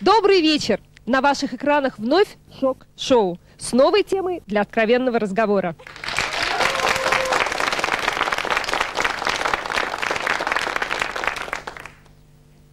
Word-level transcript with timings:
Добрый 0.00 0.40
вечер! 0.40 0.80
На 1.04 1.20
ваших 1.20 1.52
экранах 1.52 1.98
вновь 1.98 2.38
шок-шоу 2.58 3.38
с 3.58 3.72
новой 3.72 4.02
темой 4.02 4.42
для 4.46 4.62
откровенного 4.62 5.18
разговора. 5.18 5.76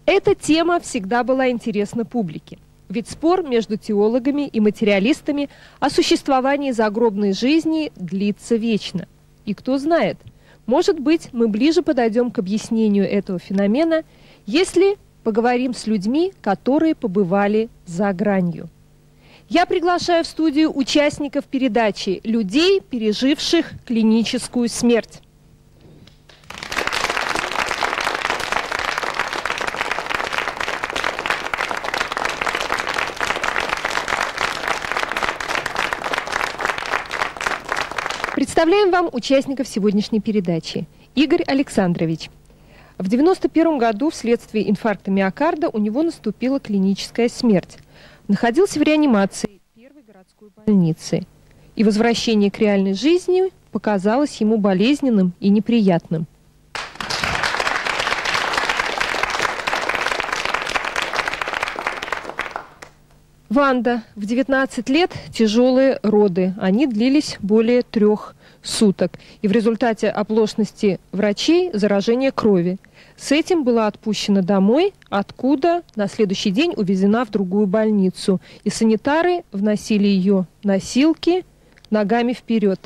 Эта 0.06 0.36
тема 0.36 0.80
всегда 0.80 1.24
была 1.24 1.50
интересна 1.50 2.06
публике. 2.06 2.60
Ведь 2.90 3.10
спор 3.10 3.42
между 3.42 3.78
теологами 3.78 4.48
и 4.48 4.60
материалистами 4.60 5.50
о 5.80 5.90
существовании 5.90 6.72
загробной 6.72 7.34
жизни 7.34 7.92
длится 7.96 8.56
вечно. 8.56 9.08
И 9.46 9.56
кто 9.56 9.80
знает, 9.80 10.18
может 10.68 11.00
быть, 11.00 11.30
мы 11.32 11.48
ближе 11.48 11.82
подойдем 11.82 12.30
к 12.30 12.38
объяснению 12.38 13.10
этого 13.10 13.40
феномена, 13.40 14.04
если 14.46 14.98
поговорим 15.24 15.74
с 15.74 15.88
людьми, 15.88 16.34
которые 16.42 16.94
побывали 16.94 17.70
за 17.88 18.14
гранью. 18.14 18.70
Я 19.50 19.66
приглашаю 19.66 20.24
в 20.24 20.28
студию 20.28 20.76
участников 20.76 21.46
передачи 21.46 22.22
«Людей, 22.24 22.82
переживших 22.82 23.72
клиническую 23.86 24.70
смерть». 24.70 25.22
Представляем 38.46 38.92
вам 38.92 39.10
участников 39.12 39.68
сегодняшней 39.68 40.20
передачи. 40.20 40.86
Игорь 41.16 41.42
Александрович. 41.48 42.30
В 43.00 43.08
1991 43.08 43.80
году 43.80 44.12
вследствие 44.12 44.70
инфаркта 44.70 45.10
миокарда 45.10 45.70
у 45.70 45.80
него 45.80 46.04
наступила 46.04 46.60
клиническая 46.60 47.28
смерть. 47.28 47.80
Находился 48.28 48.78
в 48.78 48.84
реанимации 48.84 49.60
первой 49.76 50.04
городской 50.04 50.50
больницы. 50.64 51.26
И 51.76 51.84
возвращение 51.84 52.52
к 52.52 52.60
реальной 52.60 52.94
жизни 52.94 53.52
показалось 53.72 54.40
ему 54.40 54.60
болезненным 54.60 55.34
и 55.40 55.50
неприятным. 55.50 56.28
Ванда. 63.56 64.04
В 64.16 64.26
19 64.26 64.90
лет 64.90 65.14
тяжелые 65.34 66.00
роды. 66.04 66.54
Они 66.60 66.88
длились 66.88 67.38
более 67.40 67.84
трех 67.84 68.36
суток. 68.62 69.14
И 69.42 69.48
в 69.48 69.54
результате 69.54 70.10
оплошности 70.10 71.00
врачей 71.14 71.70
заражение 71.72 72.34
крови. 72.34 72.78
С 73.16 73.32
этим 73.32 73.64
была 73.64 73.88
отпущена 73.88 74.42
домой, 74.42 74.94
откуда 75.10 75.84
на 75.96 76.10
следующий 76.10 76.52
день 76.52 76.74
увезена 76.76 77.24
в 77.24 77.32
другую 77.32 77.66
больницу. 77.66 78.42
И 78.66 78.70
санитары 78.70 79.46
вносили 79.54 80.08
ее 80.08 80.48
носилки 80.64 81.46
ногами 81.90 82.34
вперед. 82.34 82.86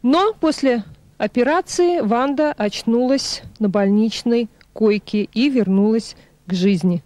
Но 0.00 0.32
после 0.32 0.84
операции 1.18 2.00
Ванда 2.00 2.52
очнулась 2.56 3.42
на 3.58 3.68
больничной 3.68 4.48
койке 4.72 5.28
и 5.34 5.50
вернулась 5.50 6.16
к 6.46 6.54
жизни. 6.54 7.02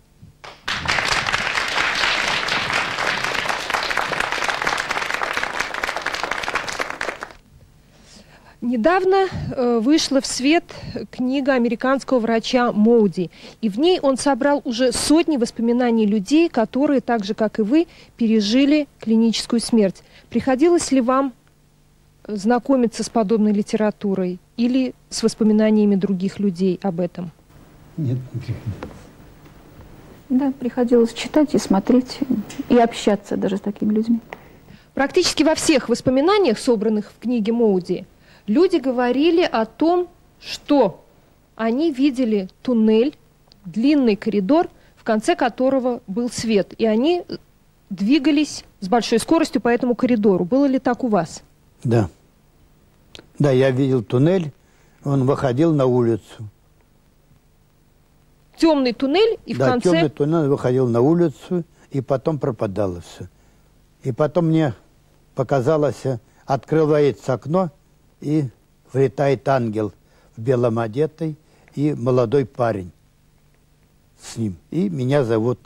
Недавно 8.66 9.28
э, 9.28 9.78
вышла 9.78 10.20
в 10.20 10.26
свет 10.26 10.64
книга 11.12 11.52
американского 11.52 12.18
врача 12.18 12.72
Моуди, 12.72 13.30
и 13.60 13.68
в 13.68 13.78
ней 13.78 14.00
он 14.00 14.16
собрал 14.16 14.60
уже 14.64 14.90
сотни 14.90 15.36
воспоминаний 15.36 16.04
людей, 16.04 16.48
которые, 16.48 17.00
так 17.00 17.24
же 17.24 17.34
как 17.34 17.60
и 17.60 17.62
вы, 17.62 17.86
пережили 18.16 18.88
клиническую 18.98 19.60
смерть. 19.60 20.02
Приходилось 20.30 20.90
ли 20.90 21.00
вам 21.00 21.32
знакомиться 22.26 23.04
с 23.04 23.08
подобной 23.08 23.52
литературой 23.52 24.40
или 24.56 24.94
с 25.10 25.22
воспоминаниями 25.22 25.94
других 25.94 26.40
людей 26.40 26.80
об 26.82 26.98
этом? 26.98 27.30
Нет, 27.96 28.18
не 28.34 28.40
приходилось. 28.40 28.98
Да, 30.28 30.52
приходилось 30.58 31.12
читать 31.12 31.54
и 31.54 31.58
смотреть, 31.58 32.18
и 32.68 32.76
общаться 32.78 33.36
даже 33.36 33.58
с 33.58 33.60
такими 33.60 33.94
людьми. 33.94 34.18
Практически 34.92 35.44
во 35.44 35.54
всех 35.54 35.88
воспоминаниях, 35.88 36.58
собранных 36.58 37.12
в 37.12 37.20
книге 37.20 37.52
Моуди, 37.52 38.06
люди 38.46 38.76
говорили 38.76 39.42
о 39.42 39.64
том, 39.66 40.08
что 40.40 41.04
они 41.54 41.92
видели 41.92 42.48
туннель, 42.62 43.16
длинный 43.64 44.16
коридор, 44.16 44.68
в 44.96 45.04
конце 45.04 45.34
которого 45.34 46.00
был 46.06 46.30
свет, 46.30 46.74
и 46.78 46.86
они 46.86 47.24
двигались 47.90 48.64
с 48.80 48.88
большой 48.88 49.18
скоростью 49.18 49.60
по 49.60 49.68
этому 49.68 49.94
коридору. 49.94 50.44
Было 50.44 50.66
ли 50.66 50.78
так 50.78 51.04
у 51.04 51.08
вас? 51.08 51.42
Да. 51.84 52.08
Да, 53.38 53.50
я 53.50 53.70
видел 53.70 54.02
туннель, 54.02 54.52
он 55.04 55.26
выходил 55.26 55.72
на 55.72 55.86
улицу. 55.86 56.48
Темный 58.56 58.92
туннель, 58.92 59.38
и 59.44 59.54
да, 59.54 59.66
в 59.66 59.70
конце... 59.70 59.90
темный 59.90 60.08
туннель 60.08 60.48
выходил 60.48 60.88
на 60.88 61.00
улицу, 61.00 61.64
и 61.90 62.00
потом 62.00 62.38
пропадало 62.38 63.00
все. 63.02 63.28
И 64.02 64.12
потом 64.12 64.46
мне 64.46 64.74
показалось, 65.34 66.02
открывается 66.46 67.34
окно, 67.34 67.70
и 68.26 68.48
влетает 68.92 69.48
ангел 69.48 69.92
в 70.36 70.40
белом 70.40 70.80
одетый 70.80 71.36
и 71.76 71.94
молодой 71.94 72.44
парень 72.44 72.90
с 74.20 74.36
ним. 74.36 74.56
И 74.72 74.88
меня 74.88 75.22
зовут. 75.22 75.60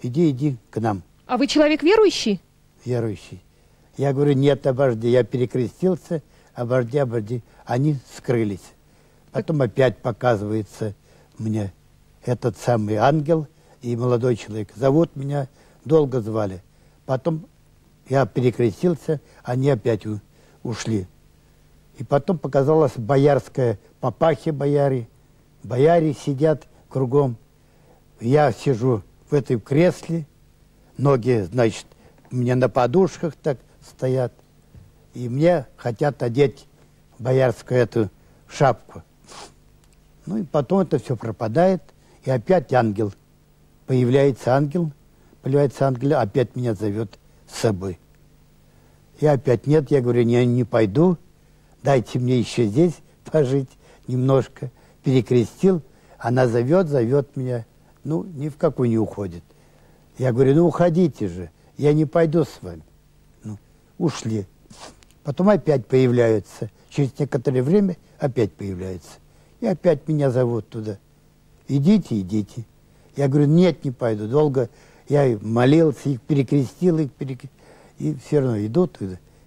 Иди, 0.00 0.30
иди 0.30 0.56
к 0.70 0.80
нам. 0.80 1.02
А 1.26 1.36
вы 1.36 1.46
человек 1.46 1.82
верующий? 1.82 2.40
Верующий. 2.86 3.42
Я 3.98 4.14
говорю, 4.14 4.32
нет, 4.32 4.66
обожди. 4.66 5.08
Я 5.08 5.24
перекрестился, 5.24 6.22
обожди, 6.54 6.96
обожди. 6.96 7.42
Они 7.66 7.98
скрылись. 8.16 8.72
Потом 9.30 9.60
опять 9.60 9.98
показывается 9.98 10.94
мне 11.36 11.70
этот 12.24 12.56
самый 12.56 12.94
ангел 12.94 13.46
и 13.82 13.94
молодой 13.94 14.36
человек. 14.36 14.70
Зовут 14.74 15.16
меня, 15.16 15.48
долго 15.84 16.22
звали. 16.22 16.62
Потом 17.04 17.44
я 18.08 18.24
перекрестился, 18.24 19.20
они 19.42 19.68
опять 19.68 20.04
ушли. 20.62 21.06
И 22.00 22.02
потом 22.02 22.38
показалась 22.38 22.96
боярская 22.96 23.78
папахи 24.00 24.48
бояре. 24.48 25.06
Бояре 25.62 26.14
сидят 26.14 26.66
кругом. 26.88 27.36
Я 28.20 28.52
сижу 28.52 29.02
в 29.28 29.34
этой 29.34 29.60
кресле. 29.60 30.26
Ноги, 30.96 31.46
значит, 31.52 31.84
у 32.30 32.36
меня 32.36 32.56
на 32.56 32.70
подушках 32.70 33.34
так 33.36 33.58
стоят. 33.86 34.32
И 35.12 35.28
мне 35.28 35.66
хотят 35.76 36.22
одеть 36.22 36.66
боярскую 37.18 37.78
эту 37.78 38.08
шапку. 38.48 39.02
Ну 40.24 40.38
и 40.38 40.42
потом 40.42 40.80
это 40.80 40.98
все 40.98 41.16
пропадает. 41.16 41.82
И 42.24 42.30
опять 42.30 42.72
ангел. 42.72 43.12
Появляется 43.86 44.56
ангел. 44.56 44.90
Появляется 45.42 45.86
ангел, 45.86 46.18
опять 46.18 46.56
меня 46.56 46.72
зовет 46.72 47.18
с 47.46 47.58
собой. 47.58 47.98
И 49.18 49.26
опять 49.26 49.66
нет, 49.66 49.90
я 49.90 50.00
говорю, 50.00 50.22
не, 50.22 50.46
не 50.46 50.64
пойду 50.64 51.18
дайте 51.82 52.18
мне 52.18 52.38
еще 52.38 52.66
здесь 52.66 52.94
пожить 53.24 53.70
немножко. 54.06 54.70
Перекрестил, 55.02 55.82
она 56.18 56.46
зовет, 56.46 56.88
зовет 56.88 57.36
меня. 57.36 57.64
Ну, 58.04 58.24
ни 58.24 58.48
в 58.48 58.56
какую 58.56 58.88
не 58.90 58.98
уходит. 58.98 59.42
Я 60.18 60.32
говорю, 60.32 60.54
ну 60.54 60.66
уходите 60.66 61.28
же, 61.28 61.50
я 61.76 61.92
не 61.92 62.04
пойду 62.04 62.44
с 62.44 62.58
вами. 62.60 62.82
Ну, 63.42 63.58
ушли. 63.98 64.46
Потом 65.24 65.48
опять 65.48 65.86
появляются. 65.86 66.70
Через 66.90 67.18
некоторое 67.18 67.62
время 67.62 67.96
опять 68.18 68.52
появляются. 68.52 69.12
И 69.60 69.66
опять 69.66 70.08
меня 70.08 70.30
зовут 70.30 70.68
туда. 70.68 70.98
Идите, 71.68 72.20
идите. 72.20 72.64
Я 73.16 73.28
говорю, 73.28 73.46
нет, 73.46 73.84
не 73.84 73.90
пойду. 73.90 74.26
Долго 74.26 74.68
я 75.08 75.38
молился, 75.40 76.08
их 76.08 76.20
перекрестил, 76.22 76.98
их 76.98 77.12
перек... 77.12 77.40
и 77.98 78.14
все 78.14 78.40
равно 78.40 78.64
идут. 78.64 78.98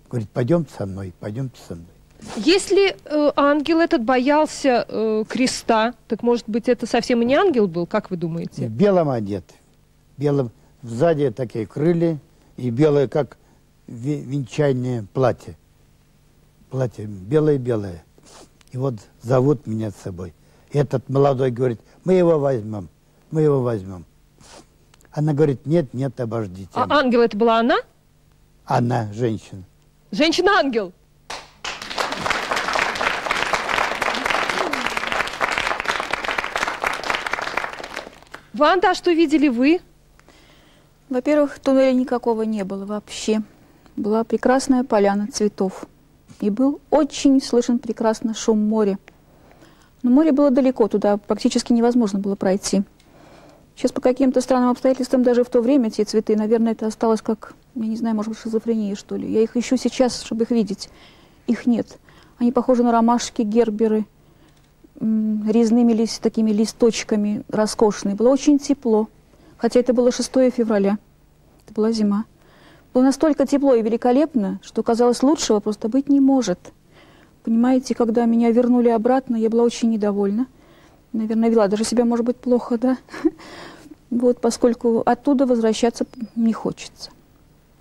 Говорит, 0.10 0.30
пойдемте 0.30 0.74
со 0.78 0.86
мной, 0.86 1.14
пойдемте 1.20 1.60
со 1.68 1.76
мной. 1.76 1.88
Если 2.36 2.96
э, 3.06 3.32
ангел 3.36 3.80
этот 3.80 4.04
боялся 4.04 4.86
э, 4.88 5.24
креста, 5.28 5.94
так 6.08 6.24
может 6.24 6.46
быть 6.48 6.68
это 6.68 6.88
совсем 6.88 7.22
и 7.22 7.26
не 7.26 7.36
ангел 7.36 7.68
был, 7.68 7.86
как 7.86 8.10
вы 8.10 8.18
думаете? 8.18 8.68
В 8.68 8.72
белом 8.72 9.10
одет. 9.10 9.44
Белым 10.18 10.52
сзади 10.82 11.30
такие 11.32 11.66
крылья 11.66 12.18
и 12.58 12.70
белое, 12.70 13.08
как 13.08 13.38
венчальное 13.88 15.06
платье. 15.14 15.58
Платье 16.70 17.06
белое-белое. 17.06 18.04
И 18.72 18.78
вот 18.78 18.96
зовут 19.22 19.68
меня 19.68 19.92
с 19.92 19.96
собой. 19.96 20.34
Этот 20.72 21.08
молодой 21.10 21.52
говорит, 21.52 21.80
мы 22.04 22.14
его 22.14 22.40
возьмем, 22.40 22.90
мы 23.30 23.42
его 23.42 23.62
возьмем. 23.62 24.06
Она 25.12 25.34
говорит, 25.34 25.68
нет, 25.68 25.94
нет, 25.94 26.20
обождите. 26.20 26.70
А 26.74 26.88
ангел 26.90 27.22
это 27.22 27.38
была 27.38 27.60
она? 27.60 27.78
Она, 28.66 29.14
женщина. 29.14 29.64
Женщина-ангел. 30.12 30.92
Ванда, 38.54 38.92
а 38.92 38.94
что 38.94 39.12
видели 39.12 39.48
вы? 39.48 39.82
Во-первых, 41.10 41.58
туннеля 41.58 41.92
никакого 41.92 42.44
не 42.44 42.64
было 42.64 42.86
вообще. 42.86 43.42
Была 43.96 44.24
прекрасная 44.24 44.84
поляна 44.84 45.28
цветов. 45.32 45.86
И 46.40 46.52
был 46.52 46.80
очень 46.92 47.42
слышен 47.42 47.80
прекрасно 47.80 48.36
шум 48.36 48.60
моря. 48.60 49.00
Но 50.04 50.12
море 50.12 50.32
было 50.32 50.52
далеко, 50.52 50.88
туда 50.88 51.18
практически 51.18 51.74
невозможно 51.74 52.20
было 52.20 52.36
пройти. 52.36 52.84
Сейчас 53.76 53.92
по 53.92 54.02
каким-то 54.02 54.40
странным 54.40 54.70
обстоятельствам 54.70 55.24
даже 55.24 55.44
в 55.44 55.50
то 55.50 55.60
время 55.60 55.90
те 55.90 56.04
цветы, 56.04 56.36
наверное, 56.36 56.74
это 56.74 56.86
осталось 56.86 57.24
как, 57.24 57.56
я 57.74 57.88
не 57.88 57.96
знаю, 57.98 58.16
может 58.16 58.30
быть, 58.30 58.40
шизофрения, 58.40 58.94
что 58.94 59.16
ли. 59.16 59.32
Я 59.32 59.42
их 59.42 59.58
ищу 59.58 59.78
сейчас, 59.78 60.22
чтобы 60.22 60.44
их 60.44 60.52
видеть. 60.52 60.90
Их 61.48 61.66
нет. 61.66 61.98
Они 62.38 62.52
похожи 62.52 62.84
на 62.84 62.92
ромашки, 62.92 63.42
герберы, 63.42 64.06
резными 65.00 65.92
лист, 65.94 66.22
такими 66.22 66.52
листочками, 66.52 67.44
роскошные. 67.50 68.16
Было 68.16 68.30
очень 68.30 68.60
тепло, 68.60 69.08
хотя 69.58 69.80
это 69.80 69.94
было 69.94 70.12
6 70.12 70.32
февраля. 70.52 70.98
Это 71.66 71.74
была 71.74 71.92
зима. 71.92 72.26
Было 72.94 73.04
настолько 73.04 73.46
тепло 73.48 73.74
и 73.74 73.82
великолепно, 73.82 74.60
что 74.62 74.84
казалось, 74.84 75.24
лучшего 75.24 75.60
просто 75.60 75.90
быть 75.90 76.10
не 76.10 76.20
может. 76.20 76.60
Понимаете, 77.44 77.96
когда 77.96 78.26
меня 78.26 78.52
вернули 78.52 78.90
обратно, 78.90 79.36
я 79.36 79.50
была 79.50 79.64
очень 79.64 79.90
недовольна. 79.90 80.46
Наверное, 81.12 81.50
вела 81.50 81.68
даже 81.68 81.84
себя, 81.84 82.06
может 82.06 82.26
быть, 82.26 82.38
плохо, 82.38 82.78
да? 82.78 82.98
Вот, 84.10 84.40
поскольку 84.42 85.02
оттуда 85.04 85.48
возвращаться 85.48 86.06
не 86.36 86.54
хочется. 86.54 87.10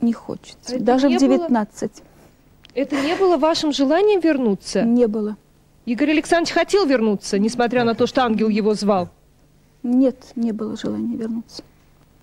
Не 0.00 0.14
хочется. 0.14 0.76
Это 0.76 0.82
даже 0.82 1.08
в 1.08 1.18
19. 1.18 1.90
было- 1.92 2.02
Это 2.74 2.96
не 3.02 3.14
было 3.16 3.36
вашим 3.36 3.70
желанием 3.70 4.18
вернуться? 4.20 4.80
Не 4.82 5.06
было. 5.06 5.36
Игорь 5.84 6.12
Александрович 6.12 6.52
хотел 6.52 6.86
вернуться, 6.86 7.38
несмотря 7.38 7.82
на 7.82 7.94
то, 7.94 8.06
что 8.06 8.22
ангел 8.22 8.48
его 8.48 8.74
звал. 8.74 9.08
Нет, 9.82 10.16
не 10.36 10.52
было 10.52 10.76
желания 10.76 11.16
вернуться. 11.16 11.64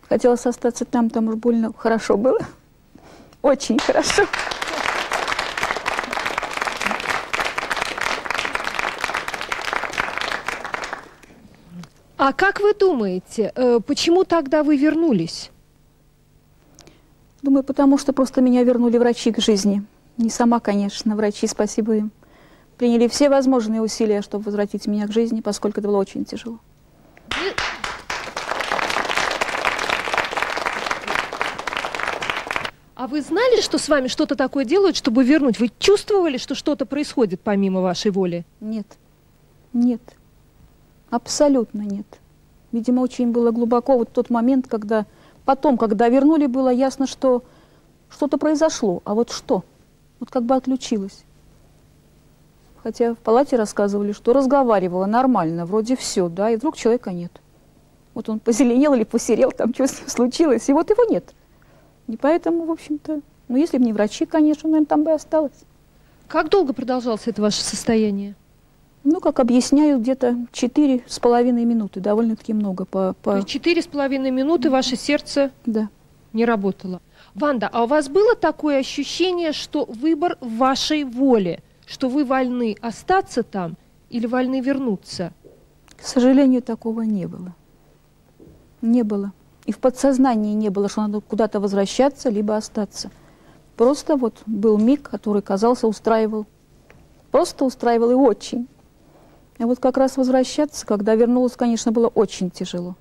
Хотелось 0.08 0.46
остаться 0.46 0.86
там, 0.86 1.10
там 1.10 1.28
уж 1.28 1.36
больно 1.36 1.74
хорошо 1.78 2.16
было. 2.16 2.40
Очень 3.42 3.80
хорошо. 3.80 4.26
А 12.18 12.34
как 12.34 12.60
вы 12.60 12.74
думаете, 12.74 13.52
э, 13.56 13.80
почему 13.86 14.24
тогда 14.24 14.64
вы 14.64 14.78
вернулись? 14.78 15.52
Думаю, 17.42 17.64
потому 17.64 17.98
что 17.98 18.14
просто 18.14 18.42
меня 18.42 18.64
вернули 18.64 18.98
врачи 18.98 19.32
к 19.32 19.40
жизни. 19.40 19.84
Не 20.18 20.30
сама, 20.30 20.60
конечно, 20.60 21.16
врачи, 21.16 21.48
спасибо 21.48 21.96
им. 21.96 22.12
Приняли 22.80 23.10
все 23.10 23.30
возможные 23.30 23.82
усилия, 23.82 24.22
чтобы 24.22 24.46
возвратить 24.46 24.88
меня 24.88 25.06
к 25.06 25.12
жизни, 25.12 25.42
поскольку 25.42 25.82
это 25.82 25.90
было 25.90 25.98
очень 25.98 26.24
тяжело. 26.24 26.60
А 32.96 33.08
вы 33.08 33.22
знали, 33.22 33.60
что 33.60 33.78
с 33.78 33.90
вами 33.90 34.08
что-то 34.08 34.38
такое 34.38 34.64
делают, 34.64 34.96
чтобы 34.96 35.26
вернуть? 35.26 35.60
Вы 35.60 35.70
чувствовали, 35.78 36.38
что 36.38 36.56
что-то 36.56 36.86
происходит 36.86 37.42
помимо 37.42 37.82
вашей 37.82 38.12
воли? 38.12 38.46
Нет. 38.62 38.88
Нет. 39.74 40.02
Абсолютно 41.10 41.82
нет. 41.82 42.08
Видимо, 42.72 43.02
очень 43.02 43.34
было 43.34 43.52
глубоко 43.52 43.98
вот 43.98 44.14
тот 44.14 44.30
момент, 44.30 44.70
когда 44.70 45.06
потом, 45.44 45.78
когда 45.78 46.08
вернули, 46.08 46.46
было 46.46 46.70
ясно, 46.70 47.08
что 47.08 47.44
что-то 48.10 48.38
произошло. 48.38 49.02
А 49.04 49.16
вот 49.16 49.32
что? 49.32 49.66
Вот 50.22 50.32
как 50.32 50.44
бы 50.46 50.56
отключилось. 50.56 51.26
Хотя 52.84 53.14
в 53.14 53.18
палате 53.18 53.58
рассказывали, 53.58 54.14
что 54.14 54.34
разговаривала 54.34 55.06
нормально, 55.06 55.66
вроде 55.66 55.96
все, 55.96 56.30
да, 56.30 56.50
и 56.50 56.56
вдруг 56.56 56.78
человека 56.78 57.12
нет. 57.12 57.42
Вот 58.14 58.30
он 58.30 58.40
позеленел 58.40 58.94
или 58.94 59.04
посерел, 59.04 59.52
там 59.52 59.74
что 59.74 59.88
с 59.88 60.00
ним 60.00 60.10
случилось, 60.10 60.70
и 60.70 60.74
вот 60.74 60.90
его 60.90 61.04
нет. 61.06 61.34
И 62.08 62.18
поэтому, 62.18 62.66
в 62.66 62.72
общем-то, 62.72 63.22
ну, 63.50 63.58
если 63.58 63.78
бы 63.78 63.86
не 63.86 63.94
врачи, 63.94 64.26
конечно, 64.26 64.70
наверное, 64.70 64.88
там 64.88 65.04
бы 65.04 65.12
и 65.12 65.14
осталось. 65.14 65.64
Как 66.28 66.50
долго 66.50 66.74
продолжалось 66.74 67.28
это 67.28 67.42
ваше 67.42 67.62
состояние? 67.62 68.36
Ну, 69.04 69.20
как 69.20 69.40
объясняют, 69.40 70.02
где-то 70.02 70.38
четыре 70.52 71.04
с 71.08 71.20
половиной 71.20 71.66
минуты, 71.66 72.00
довольно-таки 72.00 72.54
много. 72.54 72.86
По, 72.86 73.16
по... 73.24 73.44
четыре 73.46 73.82
с 73.82 73.88
половиной 73.88 74.32
минуты 74.32 74.70
ваше 74.70 74.96
сердце 74.96 75.52
Да. 75.66 75.90
не 76.34 76.46
работало. 76.46 77.02
Ванда, 77.36 77.70
а 77.72 77.84
у 77.84 77.88
вас 77.88 78.10
было 78.10 78.36
такое 78.36 78.80
ощущение, 78.80 79.54
что 79.54 79.86
выбор 79.86 80.38
в 80.42 80.58
вашей 80.58 81.04
воле, 81.04 81.62
что 81.90 82.08
вы 82.08 82.24
вольны 82.24 82.76
остаться 82.82 83.42
там 83.42 83.76
или 84.12 84.28
вольны 84.28 84.62
вернуться? 84.62 85.34
К 85.98 86.06
сожалению, 86.06 86.62
такого 86.62 87.02
не 87.02 87.26
было. 87.26 87.56
Не 88.82 89.02
было. 89.02 89.34
И 89.66 89.72
в 89.72 89.80
подсознании 89.80 90.54
не 90.54 90.70
было, 90.70 90.88
что 90.88 91.02
надо 91.02 91.20
куда-то 91.20 91.60
возвращаться, 91.60 92.30
либо 92.30 92.56
остаться. 92.56 93.10
Просто 93.76 94.18
вот 94.18 94.36
был 94.46 94.78
миг, 94.78 95.10
который, 95.10 95.42
казался, 95.42 95.88
устраивал. 95.88 96.46
Просто 97.32 97.66
устраивал 97.66 98.12
и 98.12 98.16
очень. 98.16 98.68
А 99.58 99.66
вот 99.66 99.80
как 99.80 99.98
раз 99.98 100.16
возвращаться, 100.16 100.86
когда 100.86 101.16
вернулась, 101.16 101.56
конечно, 101.56 101.92
было 101.92 102.08
очень 102.08 102.52
тяжело, 102.52 102.96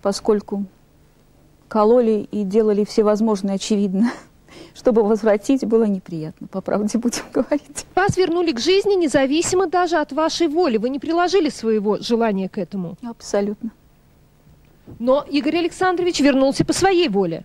поскольку 0.00 0.64
кололи 1.68 2.26
и 2.30 2.44
делали 2.44 2.84
все 2.84 3.04
возможное, 3.04 3.56
очевидно. 3.56 4.10
Чтобы 4.74 5.02
возвратить, 5.02 5.64
было 5.64 5.84
неприятно, 5.84 6.46
по 6.46 6.60
правде 6.60 6.98
будем 6.98 7.22
говорить. 7.32 7.86
Вас 7.94 8.16
вернули 8.16 8.52
к 8.52 8.60
жизни 8.60 8.94
независимо 8.94 9.66
даже 9.66 9.96
от 9.96 10.12
вашей 10.12 10.48
воли. 10.48 10.76
Вы 10.76 10.90
не 10.90 10.98
приложили 10.98 11.48
своего 11.48 11.98
желания 11.98 12.48
к 12.48 12.58
этому. 12.58 12.96
Абсолютно. 13.02 13.70
Но 14.98 15.24
Игорь 15.28 15.58
Александрович 15.58 16.20
вернулся 16.20 16.64
по 16.64 16.72
своей 16.72 17.08
воле. 17.08 17.44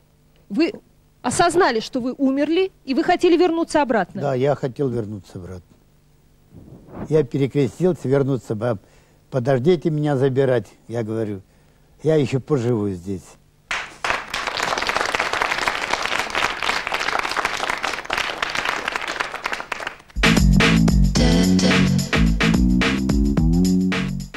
Вы 0.50 0.74
осознали, 1.22 1.80
что 1.80 2.00
вы 2.00 2.14
умерли, 2.18 2.72
и 2.86 2.94
вы 2.94 3.04
хотели 3.04 3.38
вернуться 3.38 3.82
обратно. 3.82 4.22
Да, 4.22 4.36
я 4.36 4.56
хотел 4.56 4.90
вернуться 4.90 5.38
обратно. 5.38 5.64
Я 7.10 7.24
перекрестился, 7.24 8.08
вернуться. 8.08 8.78
Подождите 9.30 9.90
меня 9.90 10.18
забирать. 10.18 10.68
Я 10.88 11.04
говорю, 11.04 11.42
я 12.04 12.16
еще 12.16 12.40
поживу 12.40 12.90
здесь. 12.90 13.24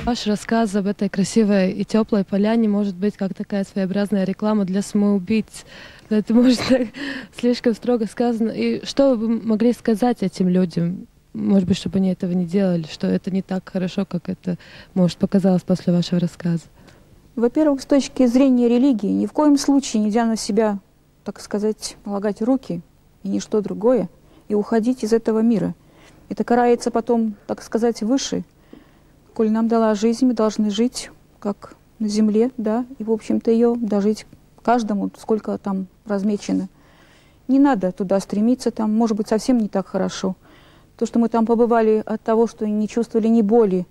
Ваш 0.04 0.26
рассказ 0.26 0.74
об 0.76 0.86
этой 0.86 1.08
красивой 1.08 1.72
и 1.72 1.82
теплой 1.82 2.24
поляне 2.24 2.68
может 2.68 2.94
быть 2.94 3.16
как 3.16 3.32
такая 3.32 3.64
своеобразная 3.64 4.24
реклама 4.24 4.66
для 4.66 4.82
самоубийц. 4.82 5.64
Это 6.10 6.34
может 6.34 6.60
слишком 7.34 7.72
строго 7.72 8.04
сказано. 8.04 8.50
И 8.50 8.84
что 8.84 9.14
вы 9.14 9.28
могли 9.28 9.72
сказать 9.72 10.22
этим 10.22 10.46
людям? 10.50 11.06
Может 11.32 11.66
быть, 11.66 11.78
чтобы 11.78 12.00
они 12.00 12.12
этого 12.12 12.32
не 12.32 12.44
делали, 12.44 12.82
что 12.82 13.06
это 13.06 13.30
не 13.30 13.40
так 13.40 13.66
хорошо, 13.66 14.04
как 14.04 14.28
это, 14.28 14.58
может, 14.92 15.16
показалось 15.16 15.62
после 15.62 15.94
вашего 15.94 16.20
рассказа. 16.20 16.64
Во-первых, 17.34 17.80
с 17.80 17.86
точки 17.86 18.26
зрения 18.26 18.68
религии, 18.68 19.08
ни 19.08 19.24
в 19.24 19.32
коем 19.32 19.56
случае 19.56 20.02
нельзя 20.02 20.26
на 20.26 20.36
себя, 20.36 20.80
так 21.24 21.40
сказать, 21.40 21.96
полагать 22.04 22.42
руки 22.42 22.82
и 23.22 23.28
ничто 23.28 23.62
другое, 23.62 24.10
и 24.48 24.54
уходить 24.54 25.02
из 25.02 25.14
этого 25.14 25.38
мира. 25.38 25.74
Это 26.28 26.44
карается 26.44 26.90
потом, 26.90 27.36
так 27.46 27.62
сказать, 27.62 28.02
выше. 28.02 28.44
Коль 29.34 29.50
нам 29.50 29.66
дала 29.66 29.96
жизнь, 29.96 30.26
мы 30.26 30.32
должны 30.32 30.70
жить 30.70 31.10
как 31.40 31.74
на 31.98 32.06
земле, 32.06 32.52
да, 32.56 32.86
и, 32.98 33.04
в 33.04 33.10
общем-то, 33.10 33.50
ее 33.50 33.74
дожить 33.76 34.26
каждому, 34.62 35.10
сколько 35.18 35.58
там 35.58 35.88
размечено. 36.06 36.68
Не 37.48 37.58
надо 37.58 37.90
туда 37.90 38.20
стремиться, 38.20 38.70
там, 38.70 38.94
может 38.94 39.16
быть, 39.16 39.26
совсем 39.26 39.58
не 39.58 39.66
так 39.68 39.88
хорошо. 39.88 40.36
То, 40.96 41.04
что 41.04 41.18
мы 41.18 41.28
там 41.28 41.46
побывали 41.46 42.00
от 42.06 42.22
того, 42.22 42.46
что 42.46 42.66
не 42.68 42.86
чувствовали 42.86 43.26
ни 43.26 43.42
боли, 43.42 43.86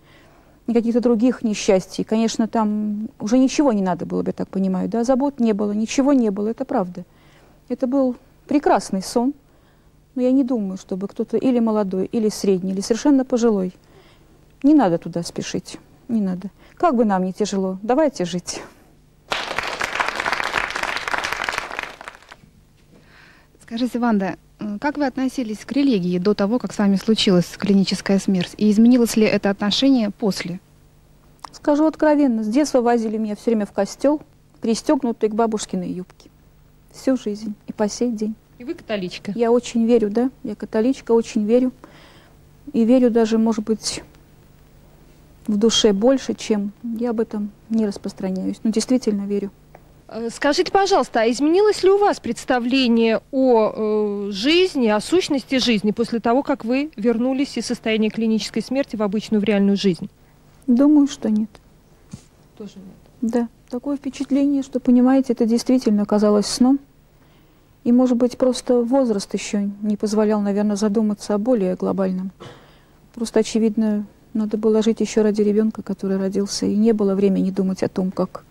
ни 0.65 0.73
каких-то 0.73 1.01
других 1.01 1.43
несчастий. 1.43 2.05
Конечно, 2.05 2.47
там 2.47 3.09
уже 3.19 3.37
ничего 3.37 3.73
не 3.73 3.81
надо 3.81 4.05
было, 4.05 4.23
я 4.25 4.31
так 4.31 4.47
понимаю, 4.47 4.87
да, 4.87 5.03
забот 5.03 5.41
не 5.41 5.51
было, 5.51 5.73
ничего 5.73 6.13
не 6.13 6.31
было, 6.31 6.47
это 6.47 6.63
правда. 6.63 7.03
Это 7.67 7.85
был 7.85 8.15
прекрасный 8.47 9.03
сон, 9.03 9.33
но 10.15 10.21
я 10.21 10.31
не 10.31 10.45
думаю, 10.45 10.77
чтобы 10.77 11.09
кто-то 11.09 11.35
или 11.35 11.59
молодой, 11.59 12.05
или 12.05 12.29
средний, 12.29 12.71
или 12.71 12.79
совершенно 12.79 13.25
пожилой. 13.25 13.73
Не 14.63 14.73
надо 14.73 14.97
туда 14.97 15.23
спешить, 15.23 15.77
не 16.07 16.21
надо. 16.21 16.49
Как 16.75 16.95
бы 16.95 17.03
нам 17.03 17.25
не 17.25 17.33
тяжело, 17.33 17.77
давайте 17.81 18.23
жить. 18.23 18.61
Скажите, 23.61 23.99
Ванда, 23.99 24.37
как 24.79 24.97
вы 24.97 25.05
относились 25.05 25.65
к 25.65 25.71
религии 25.73 26.17
до 26.17 26.33
того, 26.33 26.59
как 26.59 26.73
с 26.73 26.77
вами 26.77 26.95
случилась 26.95 27.57
клиническая 27.57 28.19
смерть? 28.19 28.53
И 28.57 28.71
изменилось 28.71 29.17
ли 29.17 29.25
это 29.25 29.49
отношение 29.49 30.11
после? 30.11 30.61
Скажу 31.51 31.85
откровенно, 31.85 32.43
с 32.43 32.47
детства 32.47 32.81
возили 32.81 33.17
меня 33.17 33.35
все 33.35 33.51
время 33.51 33.65
в 33.65 33.73
костел, 33.73 34.21
пристегнутой 34.61 35.29
к 35.29 35.33
бабушкиной 35.33 35.91
юбке. 35.91 36.29
Всю 36.93 37.17
жизнь 37.17 37.53
и 37.67 37.73
по 37.73 37.89
сей 37.89 38.11
день. 38.11 38.35
И 38.59 38.63
вы 38.63 38.75
католичка. 38.75 39.33
Я 39.35 39.51
очень 39.51 39.85
верю, 39.85 40.09
да, 40.09 40.29
я 40.43 40.55
католичка, 40.55 41.11
очень 41.11 41.45
верю. 41.45 41.73
И 42.71 42.85
верю 42.85 43.11
даже, 43.11 43.37
может 43.37 43.65
быть, 43.65 44.03
в 45.47 45.57
душе 45.57 45.93
больше, 45.93 46.33
чем 46.33 46.71
я 46.83 47.11
об 47.11 47.19
этом 47.19 47.51
не 47.69 47.85
распространяюсь. 47.85 48.57
Но 48.63 48.71
действительно 48.71 49.25
верю. 49.25 49.51
Э, 50.07 50.29
Скажите, 50.31 50.71
пожалуйста, 50.71 51.21
а 51.21 51.29
изменилось 51.29 51.83
ли 51.83 51.89
у 51.89 51.97
вас 51.97 52.19
представление 52.19 53.21
о 53.31 53.71
э, 54.27 54.31
жизни, 54.31 54.87
о 54.87 54.99
сущности 54.99 55.57
жизни 55.57 55.91
после 55.91 56.19
того, 56.19 56.43
как 56.43 56.65
вы 56.65 56.91
вернулись 56.95 57.57
из 57.57 57.65
состояния 57.65 58.09
клинической 58.09 58.61
смерти 58.61 58.95
в 58.95 59.03
обычную, 59.03 59.41
в 59.41 59.43
реальную 59.43 59.77
жизнь? 59.77 60.09
Думаю, 60.67 61.07
что 61.07 61.29
нет. 61.29 61.49
Тоже 62.57 62.73
нет. 62.75 63.31
Да, 63.31 63.47
такое 63.69 63.97
впечатление, 63.97 64.63
что, 64.63 64.79
понимаете, 64.79 65.33
это 65.33 65.45
действительно 65.45 66.03
оказалось 66.03 66.45
сном. 66.45 66.79
И, 67.83 67.91
может 67.91 68.17
быть, 68.17 68.37
просто 68.37 68.81
возраст 68.81 69.33
еще 69.33 69.69
не 69.81 69.97
позволял, 69.97 70.39
наверное, 70.41 70.77
задуматься 70.77 71.33
о 71.33 71.37
более 71.37 71.75
глобальном. 71.75 72.31
Просто, 73.13 73.41
очевидно, 73.41 74.05
надо 74.33 74.57
было 74.57 74.81
жить 74.81 74.99
еще 74.99 75.21
ради 75.21 75.41
ребенка, 75.41 75.81
который 75.81 76.17
родился, 76.17 76.65
и 76.65 76.75
не 76.75 76.91
было 76.91 77.15
времени 77.15 77.51
думать 77.51 77.83
о 77.83 77.89
том, 77.89 78.11
как... 78.11 78.43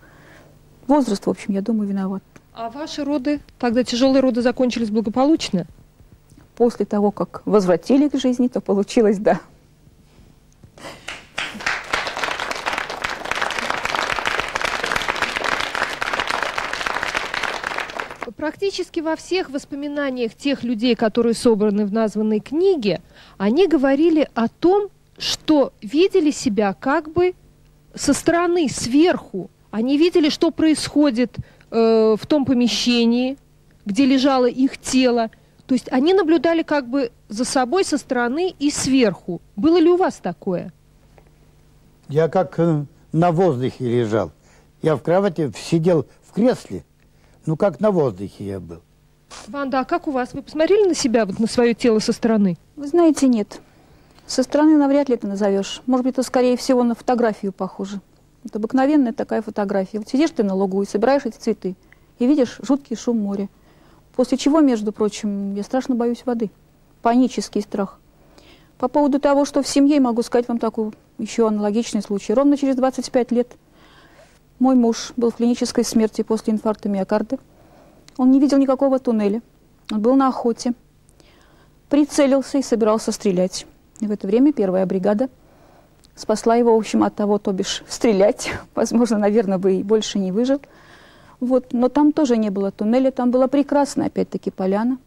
Возраст, 0.87 1.25
в 1.25 1.29
общем, 1.29 1.53
я 1.53 1.61
думаю, 1.61 1.87
виноват. 1.87 2.23
А 2.53 2.69
ваши 2.69 3.03
роды, 3.03 3.39
тогда 3.57 3.83
тяжелые 3.83 4.21
роды 4.21 4.41
закончились 4.41 4.89
благополучно? 4.89 5.65
После 6.55 6.85
того, 6.85 7.11
как 7.11 7.41
возвратили 7.45 8.09
к 8.09 8.19
жизни, 8.19 8.47
то 8.47 8.61
получилось, 8.61 9.17
да. 9.17 9.39
Практически 18.35 18.99
во 18.99 19.15
всех 19.15 19.49
воспоминаниях 19.49 20.35
тех 20.35 20.63
людей, 20.63 20.95
которые 20.95 21.33
собраны 21.33 21.85
в 21.85 21.93
названной 21.93 22.41
книге, 22.41 22.99
они 23.37 23.69
говорили 23.69 24.27
о 24.33 24.49
том, 24.49 24.89
что 25.17 25.73
видели 25.81 26.31
себя 26.31 26.73
как 26.73 27.11
бы 27.11 27.35
со 27.95 28.13
стороны, 28.13 28.69
сверху. 28.69 29.49
Они 29.71 29.97
видели, 29.97 30.29
что 30.29 30.51
происходит 30.51 31.37
э, 31.71 32.15
в 32.19 32.25
том 32.27 32.45
помещении, 32.45 33.37
где 33.85 34.05
лежало 34.05 34.47
их 34.47 34.77
тело. 34.77 35.29
То 35.65 35.75
есть 35.75 35.91
они 35.91 36.13
наблюдали 36.13 36.63
как 36.63 36.89
бы 36.89 37.11
за 37.29 37.45
собой 37.45 37.85
со 37.85 37.97
стороны 37.97 38.53
и 38.59 38.69
сверху. 38.69 39.41
Было 39.55 39.77
ли 39.77 39.89
у 39.89 39.97
вас 39.97 40.15
такое? 40.15 40.73
Я 42.09 42.27
как 42.27 42.59
э, 42.59 42.85
на 43.11 43.31
воздухе 43.31 43.85
лежал. 43.85 44.31
Я 44.81 44.95
в 44.95 45.01
кровати 45.01 45.51
сидел 45.57 46.05
в 46.23 46.33
кресле, 46.33 46.83
ну 47.45 47.55
как 47.55 47.79
на 47.79 47.91
воздухе 47.91 48.45
я 48.45 48.59
был. 48.59 48.81
Ванда, 49.47 49.79
а 49.79 49.85
как 49.85 50.07
у 50.07 50.11
вас? 50.11 50.33
Вы 50.33 50.43
посмотрели 50.43 50.87
на 50.87 50.93
себя, 50.93 51.25
вот 51.25 51.39
на 51.39 51.47
свое 51.47 51.73
тело 51.73 51.99
со 51.99 52.11
стороны? 52.11 52.57
Вы 52.75 52.87
знаете, 52.87 53.27
нет. 53.27 53.61
Со 54.25 54.43
стороны 54.43 54.77
навряд 54.77 55.09
ли 55.09 55.15
это 55.15 55.27
назовешь. 55.27 55.81
Может 55.85 56.05
быть, 56.05 56.13
это, 56.13 56.23
скорее 56.23 56.57
всего, 56.57 56.83
на 56.83 56.95
фотографию 56.95 57.51
похоже. 57.51 57.99
Это 58.45 58.57
обыкновенная 58.59 59.13
такая 59.13 59.41
фотография. 59.41 59.99
Вот 59.99 60.09
сидишь 60.09 60.31
ты 60.31 60.43
на 60.43 60.53
лугу 60.53 60.81
и 60.81 60.85
собираешь 60.85 61.25
эти 61.25 61.37
цветы, 61.37 61.75
и 62.19 62.25
видишь 62.25 62.59
жуткий 62.61 62.95
шум 62.95 63.19
моря. 63.19 63.49
После 64.15 64.37
чего, 64.37 64.59
между 64.61 64.91
прочим, 64.91 65.55
я 65.55 65.63
страшно 65.63 65.95
боюсь 65.95 66.25
воды. 66.25 66.51
Панический 67.01 67.61
страх. 67.61 67.99
По 68.77 68.87
поводу 68.87 69.19
того, 69.19 69.45
что 69.45 69.61
в 69.61 69.67
семье, 69.67 69.99
могу 69.99 70.23
сказать 70.23 70.47
вам 70.47 70.59
такой 70.59 70.91
еще 71.17 71.47
аналогичный 71.47 72.01
случай. 72.01 72.33
Ровно 72.33 72.57
через 72.57 72.75
25 72.75 73.31
лет 73.31 73.55
мой 74.59 74.75
муж 74.75 75.13
был 75.15 75.31
в 75.31 75.35
клинической 75.35 75.83
смерти 75.83 76.21
после 76.21 76.53
инфаркта 76.53 76.89
миокарда. 76.89 77.39
Он 78.17 78.31
не 78.31 78.39
видел 78.39 78.57
никакого 78.57 78.99
туннеля. 78.99 79.41
Он 79.91 80.01
был 80.01 80.15
на 80.15 80.27
охоте. 80.27 80.73
Прицелился 81.89 82.57
и 82.57 82.61
собирался 82.61 83.11
стрелять. 83.11 83.65
И 83.99 84.07
в 84.07 84.11
это 84.11 84.27
время 84.27 84.53
первая 84.53 84.85
бригада 84.85 85.29
спасла 86.15 86.55
его, 86.55 86.73
в 86.75 86.77
общем, 86.77 87.03
от 87.03 87.15
того, 87.15 87.37
то 87.37 87.51
бишь, 87.51 87.83
стрелять. 87.87 88.51
Возможно, 88.75 89.17
наверное, 89.17 89.57
бы 89.57 89.75
и 89.75 89.83
больше 89.83 90.19
не 90.19 90.31
выжил. 90.31 90.61
Вот. 91.39 91.73
Но 91.73 91.89
там 91.89 92.11
тоже 92.11 92.37
не 92.37 92.49
было 92.49 92.71
туннеля, 92.71 93.11
там 93.11 93.31
была 93.31 93.47
прекрасная, 93.47 94.07
опять-таки, 94.07 94.51
поляна. 94.51 94.97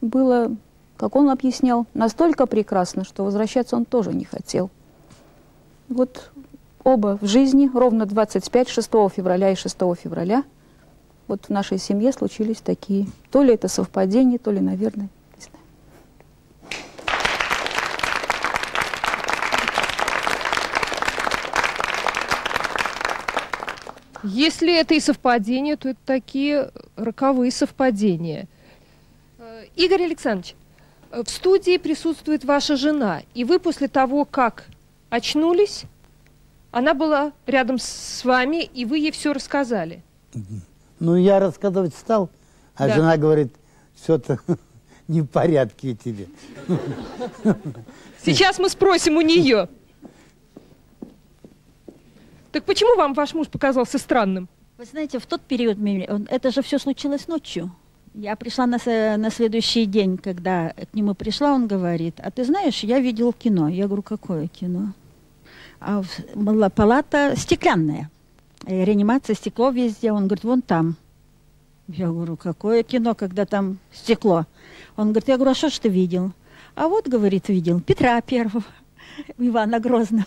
Было, 0.00 0.54
как 0.96 1.16
он 1.16 1.30
объяснял, 1.30 1.86
настолько 1.94 2.46
прекрасно, 2.46 3.04
что 3.04 3.24
возвращаться 3.24 3.76
он 3.76 3.84
тоже 3.84 4.12
не 4.14 4.24
хотел. 4.24 4.70
Вот 5.88 6.30
оба 6.84 7.18
в 7.20 7.26
жизни, 7.26 7.70
ровно 7.72 8.06
25, 8.06 8.68
6 8.68 8.88
февраля 9.14 9.50
и 9.50 9.56
6 9.56 9.76
февраля, 10.00 10.44
вот 11.26 11.46
в 11.46 11.50
нашей 11.50 11.78
семье 11.78 12.12
случились 12.12 12.60
такие. 12.60 13.06
То 13.30 13.42
ли 13.42 13.54
это 13.54 13.68
совпадение, 13.68 14.38
то 14.38 14.50
ли, 14.50 14.60
наверное, 14.60 15.08
Если 24.22 24.76
это 24.78 24.94
и 24.94 25.00
совпадение, 25.00 25.76
то 25.76 25.90
это 25.90 25.98
такие 26.04 26.70
роковые 26.96 27.50
совпадения. 27.52 28.48
Э, 29.38 29.64
Игорь 29.76 30.02
Александрович, 30.04 30.54
э, 31.10 31.22
в 31.22 31.30
студии 31.30 31.76
присутствует 31.78 32.44
ваша 32.44 32.76
жена, 32.76 33.22
и 33.34 33.44
вы 33.44 33.58
после 33.60 33.88
того, 33.88 34.24
как 34.24 34.66
очнулись, 35.10 35.84
она 36.70 36.94
была 36.94 37.32
рядом 37.46 37.78
с 37.78 38.24
вами, 38.24 38.64
и 38.64 38.84
вы 38.84 38.98
ей 38.98 39.10
все 39.12 39.32
рассказали. 39.32 40.02
Ну, 40.98 41.16
я 41.16 41.38
рассказывать 41.38 41.94
стал, 41.94 42.28
а 42.74 42.88
Да. 42.88 42.94
жена 42.94 43.16
говорит, 43.16 43.54
все-то 43.94 44.40
не 45.08 45.22
в 45.22 45.26
порядке 45.26 45.94
тебе. 45.94 46.26
Сейчас 48.22 48.58
мы 48.58 48.68
спросим 48.68 49.16
у 49.16 49.20
нее. 49.20 49.68
Так 52.52 52.64
почему 52.64 52.96
вам 52.96 53.14
ваш 53.14 53.34
муж 53.34 53.48
показался 53.48 53.98
странным? 53.98 54.48
Вы 54.78 54.84
знаете, 54.84 55.18
в 55.18 55.26
тот 55.26 55.42
период, 55.42 55.78
это 56.30 56.50
же 56.50 56.62
все 56.62 56.78
случилось 56.78 57.28
ночью. 57.28 57.70
Я 58.14 58.36
пришла 58.36 58.66
на, 58.66 58.78
на 59.16 59.30
следующий 59.30 59.86
день, 59.86 60.16
когда 60.16 60.70
к 60.70 60.94
нему 60.94 61.14
пришла, 61.14 61.52
он 61.52 61.66
говорит, 61.66 62.20
а 62.22 62.30
ты 62.30 62.44
знаешь, 62.44 62.82
я 62.84 63.00
видел 63.00 63.32
кино. 63.32 63.68
Я 63.68 63.86
говорю, 63.86 64.02
какое 64.02 64.48
кино? 64.48 64.92
А 65.80 66.02
была 66.34 66.70
палата 66.70 67.34
стеклянная, 67.36 68.10
э, 68.66 68.84
реанимация, 68.84 69.36
стекло 69.36 69.70
везде. 69.70 70.10
Он 70.10 70.26
говорит, 70.26 70.44
вон 70.44 70.62
там. 70.62 70.96
Я 71.86 72.08
говорю, 72.08 72.36
какое 72.36 72.82
кино, 72.82 73.14
когда 73.14 73.46
там 73.46 73.78
стекло? 73.92 74.46
Он 74.96 75.10
говорит, 75.10 75.28
я 75.28 75.36
говорю, 75.36 75.52
а 75.52 75.54
что 75.54 75.70
ж 75.70 75.78
ты 75.78 75.88
видел? 75.88 76.32
А 76.74 76.88
вот, 76.88 77.08
говорит, 77.08 77.48
видел 77.48 77.80
Петра 77.80 78.20
Первого, 78.20 78.64
Ивана 79.38 79.80
Грозного. 79.80 80.26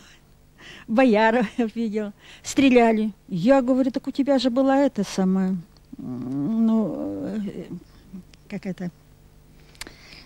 Бояров 0.88 1.48
видел, 1.75 2.13
стреляли. 2.44 3.12
Я 3.27 3.62
говорю, 3.62 3.91
так 3.91 4.08
у 4.08 4.12
тебя 4.12 4.39
же 4.39 4.50
была 4.50 4.77
это 4.80 5.03
самая, 5.03 5.56
ну, 5.98 7.24
э, 7.25 7.63
как 8.50 8.65
это, 8.65 8.91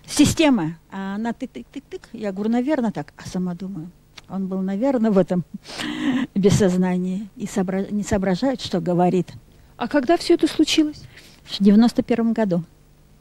система. 0.08 0.78
А 0.92 1.16
она 1.16 1.32
тык-тык-тык-тык. 1.32 2.02
Я 2.14 2.32
говорю, 2.32 2.52
наверное, 2.52 2.92
так. 2.92 3.14
А 3.18 3.28
сама 3.28 3.54
думаю, 3.56 3.90
он 4.30 4.48
был, 4.48 4.62
наверное, 4.62 5.12
в 5.12 5.18
этом 5.18 5.44
бессознании 6.36 7.28
и 7.36 7.46
сообра- 7.46 7.92
не 7.92 8.04
соображает, 8.04 8.62
что 8.62 8.80
говорит. 8.82 9.32
А 9.78 9.88
когда 9.88 10.18
все 10.18 10.36
это 10.36 10.48
случилось? 10.48 11.04
В 11.44 11.62
91 11.62 12.34
году, 12.34 12.64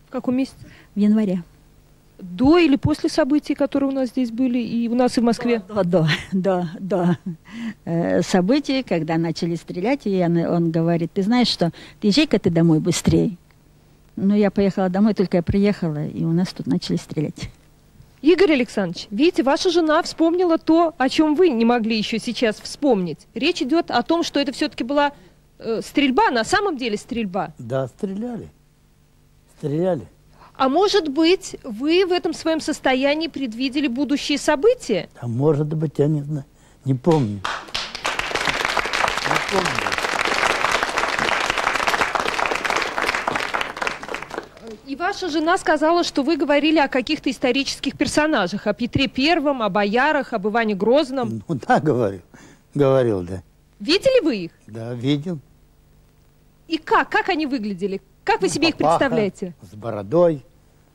В 0.08 0.10
каком 0.10 0.36
месяце? 0.36 0.56
в 0.94 0.98
январе. 0.98 1.42
До 2.18 2.58
или 2.58 2.76
после 2.76 3.10
событий, 3.10 3.54
которые 3.54 3.90
у 3.90 3.92
нас 3.92 4.10
здесь 4.10 4.30
были, 4.30 4.58
и 4.58 4.88
у 4.88 4.94
нас 4.94 5.18
и 5.18 5.20
в 5.20 5.24
Москве? 5.24 5.62
До, 5.68 5.84
до, 5.84 6.08
до, 6.32 6.68
до 6.78 7.18
э, 7.84 8.22
событий, 8.22 8.82
когда 8.82 9.18
начали 9.18 9.56
стрелять, 9.56 10.06
и 10.06 10.22
он, 10.24 10.36
он 10.38 10.70
говорит, 10.70 11.12
ты 11.12 11.22
знаешь 11.22 11.48
что, 11.48 11.72
ты 12.00 12.08
езжай-ка 12.08 12.38
ты 12.38 12.50
домой 12.50 12.80
быстрее. 12.80 13.36
Ну, 14.16 14.34
я 14.34 14.50
поехала 14.50 14.88
домой, 14.88 15.14
только 15.14 15.38
я 15.38 15.42
приехала, 15.42 16.06
и 16.06 16.24
у 16.24 16.32
нас 16.32 16.52
тут 16.52 16.66
начали 16.66 16.96
стрелять. 16.96 17.50
Игорь 18.22 18.52
Александрович, 18.52 19.06
видите, 19.10 19.42
ваша 19.42 19.70
жена 19.70 20.02
вспомнила 20.02 20.56
то, 20.56 20.94
о 20.96 21.08
чем 21.10 21.34
вы 21.34 21.50
не 21.50 21.66
могли 21.66 21.98
еще 21.98 22.18
сейчас 22.18 22.56
вспомнить. 22.58 23.26
Речь 23.34 23.60
идет 23.60 23.90
о 23.90 24.02
том, 24.02 24.22
что 24.22 24.40
это 24.40 24.50
все-таки 24.52 24.82
была 24.82 25.12
э, 25.58 25.82
стрельба, 25.84 26.30
на 26.30 26.42
самом 26.44 26.78
деле 26.78 26.96
стрельба. 26.96 27.52
Да, 27.58 27.88
стреляли. 27.88 28.48
Стреляли. 29.58 30.06
А 30.56 30.68
может 30.68 31.08
быть, 31.08 31.56
вы 31.64 32.06
в 32.06 32.12
этом 32.12 32.32
своем 32.32 32.60
состоянии 32.60 33.26
предвидели 33.26 33.88
будущие 33.88 34.38
события? 34.38 35.08
А 35.18 35.26
может 35.26 35.74
быть, 35.74 35.98
я 35.98 36.06
не 36.06 36.22
знаю. 36.22 36.44
Не 36.84 36.94
помню. 36.94 37.40
Не 39.26 39.50
помню. 39.50 39.94
И 44.86 44.94
ваша 44.96 45.28
жена 45.28 45.58
сказала, 45.58 46.04
что 46.04 46.22
вы 46.22 46.36
говорили 46.36 46.78
о 46.78 46.86
каких-то 46.86 47.30
исторических 47.30 47.96
персонажах, 47.96 48.68
о 48.68 48.74
Петре 48.74 49.08
Первом, 49.08 49.60
о 49.60 49.68
боярах, 49.68 50.32
об 50.34 50.46
Иване 50.46 50.74
Грозном. 50.74 51.42
Ну 51.48 51.54
да, 51.66 51.80
говорил. 51.80 52.20
Говорил, 52.74 53.22
да. 53.22 53.42
Видели 53.80 54.22
вы 54.22 54.36
их? 54.36 54.52
Да, 54.68 54.94
видел. 54.94 55.40
И 56.68 56.78
как? 56.78 57.08
Как 57.08 57.28
они 57.28 57.46
выглядели? 57.46 58.00
Как 58.24 58.40
вы 58.40 58.48
себе 58.48 58.70
их 58.70 58.76
представляете? 58.76 59.54
С 59.62 59.74
бородой 59.74 60.44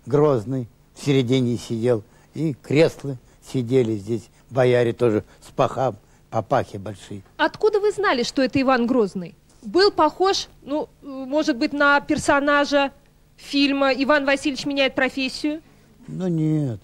грозный, 0.05 0.67
в 0.95 1.05
середине 1.05 1.57
сидел. 1.57 2.03
И 2.33 2.53
кресла 2.53 3.17
сидели 3.43 3.95
здесь, 3.95 4.29
бояре 4.49 4.93
тоже 4.93 5.23
с 5.41 5.51
пахам, 5.51 5.95
папахи 6.29 6.77
большие. 6.77 7.21
Откуда 7.37 7.79
вы 7.79 7.91
знали, 7.91 8.23
что 8.23 8.41
это 8.41 8.61
Иван 8.61 8.87
Грозный? 8.87 9.35
Был 9.61 9.91
похож, 9.91 10.47
ну, 10.61 10.89
может 11.01 11.57
быть, 11.57 11.73
на 11.73 11.99
персонажа 12.01 12.91
фильма 13.35 13.91
«Иван 13.93 14.25
Васильевич 14.25 14.65
меняет 14.65 14.95
профессию»? 14.95 15.61
Ну 16.07 16.27
нет, 16.27 16.79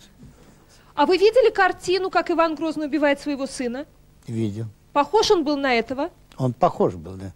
А 0.94 1.06
вы 1.06 1.18
видели 1.18 1.52
картину, 1.52 2.10
как 2.10 2.30
Иван 2.32 2.56
Грозный 2.56 2.88
убивает 2.88 3.20
своего 3.20 3.48
сына? 3.48 3.86
видел. 4.28 4.66
Похож 4.94 5.30
он 5.32 5.44
был 5.44 5.58
на 5.58 5.74
этого? 5.74 6.10
Он 6.38 6.54
похож 6.54 6.96
был, 6.96 7.14
да? 7.16 7.32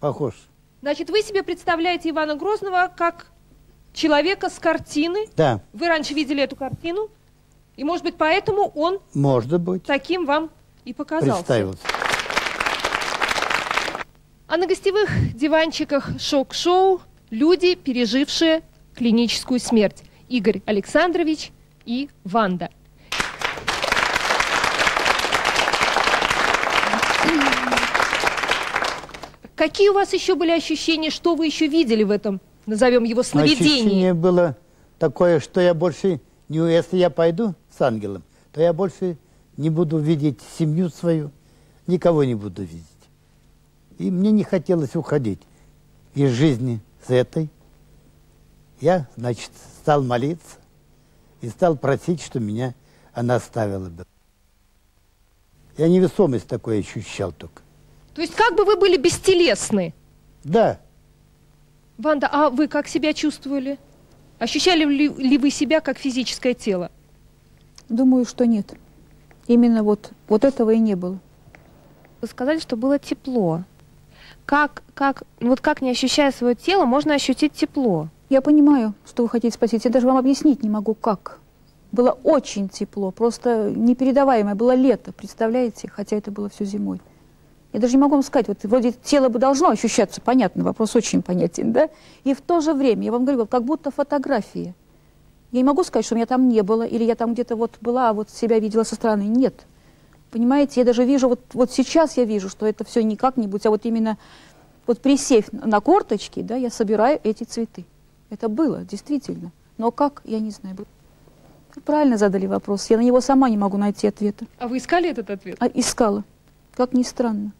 Похож. 0.00 0.34
Значит, 0.86 1.10
вы 1.10 1.20
себе 1.22 1.42
представляете 1.42 2.10
Ивана 2.10 2.36
Грозного 2.36 2.88
как 2.96 3.26
человека 3.92 4.48
с 4.48 4.60
картины. 4.60 5.26
Да, 5.36 5.60
Вы 5.72 5.88
раньше 5.88 6.14
видели 6.14 6.40
эту 6.40 6.54
картину, 6.54 7.10
и, 7.74 7.82
может 7.82 8.04
быть, 8.04 8.14
поэтому 8.14 8.70
он 8.72 9.00
может 9.12 9.60
быть, 9.60 9.82
таким 9.82 10.26
вам 10.26 10.48
и 10.84 10.94
показался. 10.94 11.42
представился. 11.42 11.82
А 14.46 14.56
на 14.56 14.68
гостевых 14.68 15.10
диванчиках 15.34 16.20
шок-шоу 16.20 17.00
люди, 17.30 17.74
пережившие 17.74 18.62
клиническую 18.94 19.58
смерть. 19.58 20.04
Игорь 20.28 20.62
Александрович 20.66 21.50
и 21.84 22.10
Ванда. 22.22 22.70
Какие 29.56 29.88
у 29.88 29.94
вас 29.94 30.12
еще 30.12 30.34
были 30.34 30.50
ощущения, 30.50 31.08
что 31.08 31.34
вы 31.34 31.46
еще 31.46 31.66
видели 31.66 32.02
в 32.02 32.10
этом, 32.10 32.42
назовем 32.66 33.04
его, 33.04 33.22
сновидении? 33.22 33.80
Ощущение 33.80 34.14
было 34.14 34.56
такое, 34.98 35.40
что 35.40 35.62
я 35.62 35.72
больше, 35.72 36.20
не, 36.50 36.58
если 36.58 36.98
я 36.98 37.08
пойду 37.08 37.54
с 37.74 37.80
ангелом, 37.80 38.22
то 38.52 38.60
я 38.60 38.74
больше 38.74 39.16
не 39.56 39.70
буду 39.70 39.96
видеть 39.96 40.40
семью 40.58 40.90
свою, 40.90 41.30
никого 41.86 42.22
не 42.24 42.34
буду 42.34 42.62
видеть. 42.62 42.84
И 43.96 44.10
мне 44.10 44.30
не 44.30 44.44
хотелось 44.44 44.94
уходить 44.94 45.40
из 46.14 46.32
жизни 46.32 46.80
с 47.06 47.10
этой. 47.10 47.48
Я, 48.82 49.08
значит, 49.16 49.50
стал 49.80 50.02
молиться 50.02 50.58
и 51.40 51.48
стал 51.48 51.78
просить, 51.78 52.20
что 52.20 52.40
меня 52.40 52.74
она 53.14 53.36
оставила 53.36 53.88
бы. 53.88 54.04
Я 55.78 55.88
невесомость 55.88 56.46
такой 56.46 56.80
ощущал 56.80 57.32
только. 57.32 57.62
То 58.16 58.22
есть 58.22 58.34
как 58.34 58.56
бы 58.56 58.64
вы 58.64 58.76
были 58.76 58.96
бестелесны? 58.96 59.94
Да, 60.42 60.80
Ванда, 61.98 62.28
а 62.30 62.50
вы 62.50 62.68
как 62.68 62.88
себя 62.88 63.14
чувствовали? 63.14 63.78
Ощущали 64.38 64.84
ли, 64.84 65.08
ли 65.08 65.38
вы 65.38 65.50
себя 65.50 65.80
как 65.80 65.98
физическое 65.98 66.52
тело? 66.52 66.90
Думаю, 67.88 68.26
что 68.26 68.46
нет. 68.46 68.74
Именно 69.46 69.82
вот, 69.82 70.10
вот 70.28 70.44
этого 70.44 70.70
и 70.70 70.78
не 70.78 70.94
было. 70.94 71.18
Вы 72.20 72.28
сказали, 72.28 72.58
что 72.58 72.76
было 72.76 72.98
тепло. 72.98 73.64
Как, 74.44 74.82
как, 74.94 75.22
вот 75.40 75.60
как 75.60 75.80
не 75.80 75.90
ощущая 75.90 76.32
свое 76.32 76.54
тело, 76.54 76.84
можно 76.84 77.14
ощутить 77.14 77.52
тепло? 77.52 78.08
Я 78.28 78.42
понимаю, 78.42 78.94
что 79.06 79.22
вы 79.22 79.28
хотите 79.28 79.54
спросить. 79.54 79.84
Я 79.84 79.90
даже 79.90 80.06
вам 80.06 80.18
объяснить 80.18 80.62
не 80.62 80.68
могу, 80.68 80.94
как. 80.94 81.38
Было 81.92 82.10
очень 82.24 82.68
тепло, 82.68 83.10
просто 83.10 83.70
непередаваемое. 83.74 84.54
Было 84.54 84.74
лето, 84.74 85.12
представляете? 85.12 85.88
Хотя 85.88 86.16
это 86.16 86.30
было 86.30 86.48
все 86.48 86.64
зимой. 86.64 87.00
Я 87.72 87.80
даже 87.80 87.94
не 87.94 88.00
могу 88.00 88.14
вам 88.14 88.22
сказать, 88.22 88.48
вот 88.48 88.58
вроде 88.62 88.92
тело 88.92 89.28
бы 89.28 89.38
должно 89.38 89.68
ощущаться, 89.68 90.20
понятно, 90.20 90.64
вопрос 90.64 90.96
очень 90.96 91.22
понятен, 91.22 91.72
да? 91.72 91.90
И 92.24 92.32
в 92.32 92.40
то 92.40 92.60
же 92.60 92.72
время, 92.72 93.04
я 93.04 93.12
вам 93.12 93.24
говорю, 93.24 93.46
как 93.46 93.64
будто 93.64 93.90
фотография. 93.90 94.74
Я 95.52 95.58
не 95.60 95.64
могу 95.64 95.84
сказать, 95.84 96.06
что 96.06 96.14
меня 96.14 96.26
там 96.26 96.48
не 96.48 96.62
было, 96.62 96.84
или 96.84 97.04
я 97.04 97.14
там 97.14 97.34
где-то 97.34 97.56
вот 97.56 97.72
была, 97.80 98.10
а 98.10 98.12
вот 98.12 98.30
себя 98.30 98.58
видела 98.58 98.82
со 98.82 98.94
стороны. 98.94 99.22
Нет. 99.22 99.66
Понимаете, 100.30 100.80
я 100.80 100.86
даже 100.86 101.04
вижу, 101.04 101.28
вот, 101.28 101.40
вот 101.52 101.70
сейчас 101.70 102.16
я 102.16 102.24
вижу, 102.24 102.48
что 102.48 102.66
это 102.66 102.84
все 102.84 103.02
не 103.02 103.16
как-нибудь, 103.16 103.64
а 103.66 103.70
вот 103.70 103.84
именно 103.84 104.18
вот 104.86 105.00
присев 105.00 105.52
на 105.52 105.80
корточки, 105.80 106.40
да, 106.42 106.56
я 106.56 106.70
собираю 106.70 107.20
эти 107.22 107.44
цветы. 107.44 107.84
Это 108.30 108.48
было, 108.48 108.82
действительно. 108.82 109.52
Но 109.78 109.90
как, 109.90 110.22
я 110.24 110.40
не 110.40 110.50
знаю. 110.50 110.76
Вы 110.76 111.82
правильно 111.82 112.16
задали 112.16 112.46
вопрос. 112.46 112.88
Я 112.90 112.96
на 112.96 113.02
него 113.02 113.20
сама 113.20 113.50
не 113.50 113.58
могу 113.58 113.76
найти 113.76 114.06
ответа. 114.06 114.46
А 114.58 114.66
вы 114.66 114.78
искали 114.78 115.10
этот 115.10 115.30
ответ? 115.30 115.56
А 115.60 115.66
искала. 115.66 116.24
Как 116.76 116.92
ни 116.92 117.02
странно. 117.02 117.52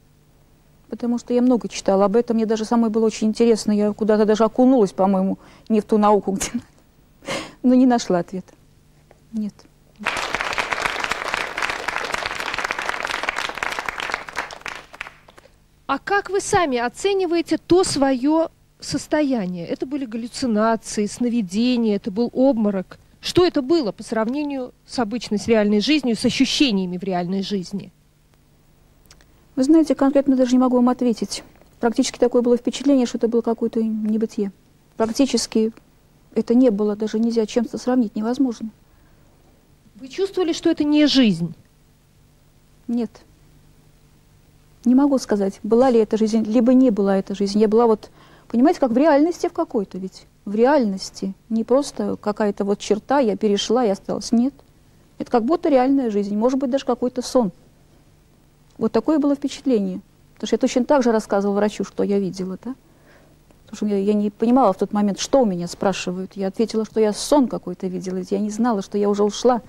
Потому 0.90 1.18
что 1.18 1.32
я 1.32 1.40
много 1.40 1.68
читала 1.68 2.04
об 2.04 2.16
этом. 2.16 2.36
Мне 2.36 2.44
даже 2.44 2.66
самой 2.66 2.90
было 2.90 3.06
очень 3.06 3.28
интересно. 3.28 3.72
Я 3.72 3.92
куда-то 3.92 4.26
даже 4.26 4.44
окунулась, 4.44 4.92
по-моему, 4.92 5.38
не 5.70 5.80
в 5.80 5.84
ту 5.84 5.96
науку, 5.96 6.32
где 6.32 6.50
надо. 6.52 6.66
Но 7.62 7.74
не 7.74 7.86
нашла 7.86 8.18
ответа. 8.18 8.52
Нет. 9.32 9.54
А 15.86 15.98
как 15.98 16.28
вы 16.28 16.40
сами 16.40 16.78
оцениваете 16.78 17.56
то 17.56 17.84
свое 17.84 18.50
состояние? 18.80 19.66
Это 19.66 19.86
были 19.86 20.04
галлюцинации, 20.04 21.06
сновидения, 21.06 21.96
это 21.96 22.10
был 22.10 22.28
обморок. 22.34 22.98
Что 23.20 23.46
это 23.46 23.62
было 23.62 23.92
по 23.92 24.02
сравнению 24.02 24.74
с 24.84 24.98
обычной, 24.98 25.38
с 25.38 25.48
реальной 25.48 25.80
жизнью, 25.80 26.16
с 26.16 26.24
ощущениями 26.24 26.98
в 26.98 27.02
реальной 27.02 27.42
жизни? 27.42 27.92
Вы 29.56 29.64
знаете, 29.64 29.94
конкретно 29.94 30.36
даже 30.36 30.52
не 30.52 30.58
могу 30.58 30.76
вам 30.76 30.90
ответить. 30.90 31.42
Практически 31.80 32.18
такое 32.18 32.42
было 32.42 32.56
впечатление, 32.58 33.06
что 33.06 33.16
это 33.16 33.26
было 33.26 33.40
какое-то 33.40 33.82
небытие. 33.82 34.52
Практически 34.96 35.72
это 36.34 36.54
не 36.54 36.70
было, 36.70 36.94
даже 36.94 37.18
нельзя 37.18 37.46
чем-то 37.46 37.78
сравнить, 37.78 38.14
невозможно. 38.14 38.68
Вы 39.94 40.08
чувствовали, 40.08 40.52
что 40.52 40.70
это 40.70 40.84
не 40.84 41.06
жизнь? 41.06 41.54
Нет. 42.86 43.10
Не 44.84 44.94
могу 44.94 45.18
сказать, 45.18 45.58
была 45.62 45.90
ли 45.90 46.00
эта 46.00 46.18
жизнь, 46.18 46.44
либо 46.44 46.74
не 46.74 46.90
была 46.90 47.16
эта 47.16 47.34
жизнь. 47.34 47.58
Я 47.58 47.66
была 47.66 47.86
вот, 47.86 48.10
понимаете, 48.48 48.78
как 48.78 48.90
в 48.90 48.96
реальности 48.96 49.48
в 49.48 49.54
какой-то 49.54 49.96
ведь. 49.96 50.26
В 50.44 50.54
реальности. 50.54 51.34
Не 51.48 51.64
просто 51.64 52.16
какая-то 52.16 52.64
вот 52.64 52.78
черта, 52.78 53.20
я 53.20 53.36
перешла 53.36 53.86
и 53.86 53.88
осталась. 53.88 54.32
Нет. 54.32 54.54
Это 55.18 55.30
как 55.30 55.44
будто 55.44 55.70
реальная 55.70 56.10
жизнь. 56.10 56.36
Может 56.36 56.58
быть, 56.58 56.70
даже 56.70 56.84
какой-то 56.84 57.22
сон. 57.22 57.52
Вот 58.78 58.92
такое 58.92 59.18
было 59.18 59.34
впечатление. 59.34 60.00
Потому 60.34 60.48
что 60.48 60.54
я 60.54 60.58
точно 60.58 60.84
так 60.84 61.02
же 61.02 61.12
рассказывала 61.12 61.56
врачу, 61.56 61.84
что 61.84 62.02
я 62.02 62.18
видела, 62.18 62.58
да? 62.62 62.74
Потому 63.64 63.76
что 63.76 63.86
я, 63.86 63.98
я 63.98 64.12
не 64.14 64.30
понимала 64.30 64.72
в 64.72 64.76
тот 64.76 64.92
момент, 64.92 65.18
что 65.18 65.40
у 65.42 65.46
меня 65.46 65.66
спрашивают. 65.66 66.32
Я 66.36 66.48
ответила, 66.48 66.84
что 66.84 67.00
я 67.00 67.12
сон 67.12 67.48
какой-то 67.48 67.86
видела. 67.86 68.20
Я 68.30 68.38
не 68.38 68.50
знала, 68.50 68.82
что 68.82 68.98
я 68.98 69.08
уже 69.08 69.24
ушла. 69.24 69.62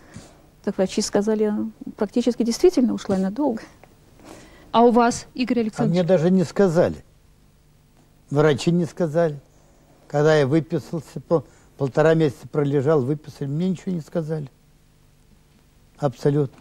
Так 0.63 0.77
врачи 0.77 1.01
сказали, 1.01 1.43
я 1.43 1.65
практически 1.95 2.43
действительно 2.43 2.93
ушла 2.93 3.17
и 3.17 3.21
надолго. 3.21 3.61
А 4.71 4.83
у 4.83 4.91
вас, 4.91 5.25
Игорь 5.33 5.59
А 5.59 5.61
Александрович? 5.61 5.99
мне 5.99 6.03
даже 6.07 6.29
не 6.29 6.43
сказали. 6.43 7.03
Врачи 8.29 8.71
не 8.71 8.85
сказали. 8.85 9.39
Когда 10.09 10.35
я 10.35 10.45
выписался, 10.45 11.21
пол- 11.27 11.45
полтора 11.77 12.13
месяца 12.13 12.47
пролежал, 12.49 13.01
выписали, 13.01 13.47
мне 13.47 13.69
ничего 13.69 13.93
не 13.93 14.01
сказали. 14.01 14.49
Абсолютно. 15.97 16.57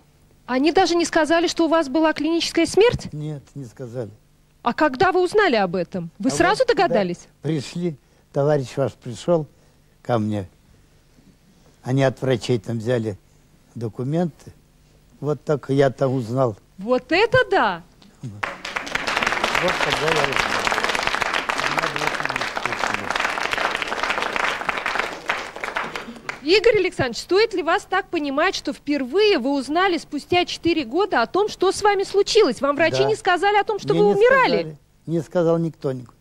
Они 0.47 0.71
даже 0.73 0.95
не 0.95 1.05
сказали, 1.05 1.49
что 1.49 1.65
у 1.65 1.69
вас 1.69 1.89
была 1.89 2.13
клиническая 2.13 2.67
смерть? 2.67 3.13
Нет, 3.13 3.43
не 3.55 3.65
сказали. 3.65 4.11
А 4.63 4.73
когда 4.73 5.13
вы 5.13 5.23
узнали 5.23 5.57
об 5.57 5.75
этом? 5.75 6.11
Вы 6.19 6.31
А 6.31 6.33
сразу 6.33 6.61
вот, 6.61 6.69
да, 6.69 6.75
догадались? 6.75 7.27
пришли, 7.43 7.97
товарищ 8.33 8.77
ваш 8.77 8.93
пришел 8.93 9.47
ко 10.03 10.19
мне. 10.19 10.49
Они 11.83 12.03
от 12.05 12.21
врачей 12.23 12.59
там 12.59 12.79
взяли 12.79 13.17
документы. 13.75 14.53
Вот 15.21 15.43
так 15.45 15.69
я 15.69 15.91
там 15.91 16.15
узнал. 16.15 16.57
Вот 16.79 17.11
это 17.11 17.39
да! 17.51 17.83
Вот 18.23 18.33
тогда 19.85 20.07
я 20.07 20.23
узнал. 20.23 20.63
Надо 21.75 22.05
это 22.05 22.25
не 22.35 22.43
Игорь 26.47 26.79
Александрович, 26.79 27.19
стоит 27.19 27.55
ли 27.55 27.63
вас 27.65 27.85
так 27.91 28.09
понимать, 28.09 28.55
что 28.55 28.73
впервые 28.73 29.39
вы 29.39 29.51
узнали 29.59 29.99
спустя 29.99 30.45
4 30.45 30.85
года 30.85 31.23
о 31.23 31.27
том, 31.27 31.49
что 31.49 31.73
с 31.73 31.83
вами 31.83 32.05
случилось? 32.05 32.61
Вам 32.61 32.77
врачи 32.77 33.03
Да. 33.03 33.09
не 33.09 33.17
сказали 33.17 33.57
о 33.57 33.65
том, 33.65 33.81
что 33.81 33.95
Мне 33.95 34.03
вы 34.03 34.09
не 34.11 34.15
умирали? 34.15 34.57
сказали. 34.61 34.77
Не 35.07 35.21
сказал 35.23 35.59
никто. 35.59 35.91
никто. 35.93 36.13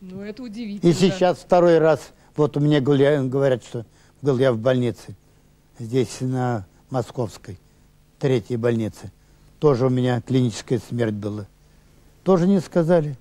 Ну, 0.00 0.22
это 0.22 0.42
удивительно. 0.42 0.90
И 0.90 0.94
сейчас 0.94 1.38
второй 1.38 1.78
раз, 1.78 2.12
вот 2.34 2.56
у 2.56 2.60
меня 2.60 2.80
говорят, 2.80 3.62
что 3.62 3.84
был 4.22 4.38
я 4.38 4.52
в 4.52 4.58
больнице, 4.58 5.14
здесь 5.78 6.20
на 6.20 6.66
Московской, 6.88 7.58
третьей 8.18 8.56
больнице. 8.56 9.12
Тоже 9.60 9.86
у 9.86 9.90
меня 9.90 10.22
клиническая 10.22 10.78
смерть 10.78 11.14
была. 11.14 11.46
Тоже 12.22 12.46
не 12.46 12.60
сказали. 12.60 13.16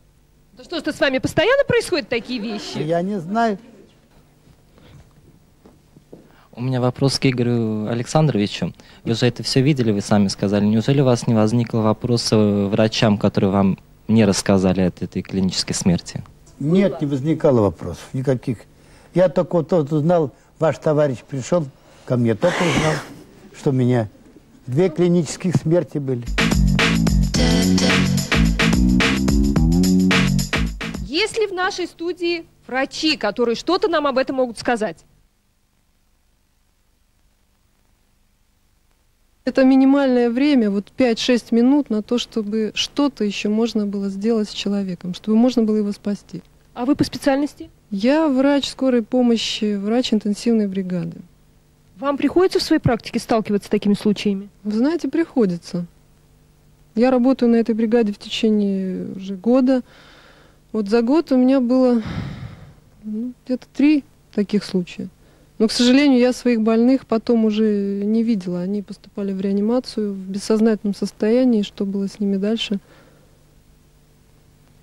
Да 0.53 0.63
что, 0.63 0.79
что 0.79 0.93
с 0.93 0.99
вами 0.99 1.17
постоянно 1.17 1.63
происходят 1.65 2.07
такие 2.07 2.39
вещи? 2.39 2.77
Я 2.77 3.01
не 3.01 3.19
знаю. 3.19 3.57
У 6.55 6.61
меня 6.61 6.79
вопрос 6.79 7.17
к 7.17 7.25
Игорю 7.25 7.87
Александровичу. 7.87 8.73
Вы 9.03 9.15
же 9.15 9.25
это 9.25 9.41
все 9.41 9.61
видели, 9.61 9.91
вы 9.91 10.01
сами 10.01 10.27
сказали. 10.27 10.63
Неужели 10.65 11.01
у 11.01 11.05
вас 11.05 11.25
не 11.25 11.33
возникло 11.33 11.79
вопроса 11.79 12.37
врачам, 12.67 13.17
которые 13.17 13.49
вам 13.49 13.79
мне 14.07 14.25
рассказали 14.25 14.81
от 14.81 15.01
этой 15.01 15.23
клинической 15.23 15.75
смерти? 15.75 16.23
Нет, 16.59 17.01
не 17.01 17.07
возникало 17.07 17.61
вопросов 17.61 18.07
никаких. 18.13 18.59
Я 19.15 19.29
только 19.29 19.55
вот 19.55 19.73
узнал, 19.91 20.31
ваш 20.59 20.77
товарищ 20.77 21.17
пришел 21.27 21.65
ко 22.05 22.17
мне, 22.17 22.35
только 22.35 22.61
узнал, 22.61 22.93
что 23.57 23.71
у 23.71 23.73
меня 23.73 24.07
две 24.67 24.89
клинических 24.89 25.55
смерти 25.55 25.97
были. 25.97 26.23
Есть 31.07 31.39
ли 31.39 31.47
в 31.47 31.53
нашей 31.53 31.87
студии 31.87 32.45
врачи, 32.67 33.17
которые 33.17 33.55
что-то 33.55 33.87
нам 33.87 34.05
об 34.05 34.19
этом 34.19 34.35
могут 34.35 34.59
сказать? 34.59 35.03
Это 39.45 39.65
минимальное 39.65 40.29
время, 40.29 40.69
вот 40.69 40.91
5-6 40.97 41.47
минут 41.53 41.89
на 41.89 42.01
то, 42.01 42.17
чтобы 42.17 42.71
что-то 42.75 43.25
еще 43.25 43.49
можно 43.49 43.85
было 43.85 44.07
сделать 44.07 44.49
с 44.49 44.53
человеком, 44.53 45.13
чтобы 45.13 45.35
можно 45.35 45.63
было 45.63 45.77
его 45.77 45.91
спасти. 45.91 46.41
А 46.73 46.85
вы 46.85 46.95
по 46.95 47.03
специальности? 47.03 47.69
Я 47.91 48.29
врач 48.29 48.69
скорой 48.69 49.03
помощи, 49.03 49.75
врач 49.75 50.13
интенсивной 50.13 50.67
бригады. 50.67 51.17
Вам 51.97 52.15
приходится 52.17 52.59
в 52.59 52.63
своей 52.63 52.79
практике 52.79 53.19
сталкиваться 53.19 53.67
с 53.67 53.69
такими 53.69 53.95
случаями? 53.95 54.49
Вы 54.63 54.77
знаете, 54.77 55.09
приходится. 55.09 55.85
Я 56.95 57.11
работаю 57.11 57.51
на 57.51 57.57
этой 57.57 57.75
бригаде 57.75 58.13
в 58.13 58.17
течение 58.19 59.07
уже 59.15 59.35
года. 59.35 59.81
Вот 60.71 60.87
за 60.87 61.01
год 61.01 61.31
у 61.33 61.37
меня 61.37 61.59
было 61.59 62.01
ну, 63.03 63.33
где-то 63.45 63.67
три 63.73 64.03
таких 64.33 64.63
случая. 64.63 65.09
Но, 65.63 65.69
к 65.69 65.71
сожалению, 65.71 66.19
я 66.19 66.33
своих 66.33 66.61
больных 66.61 67.05
потом 67.05 67.45
уже 67.45 68.01
не 68.03 68.21
видела. 68.21 68.59
Они 68.59 68.81
поступали 68.81 69.31
в 69.31 69.39
реанимацию 69.39 70.11
в 70.11 70.17
бессознательном 70.17 70.93
состоянии. 70.93 71.61
Что 71.61 71.85
было 71.85 72.09
с 72.09 72.19
ними 72.19 72.35
дальше? 72.35 72.81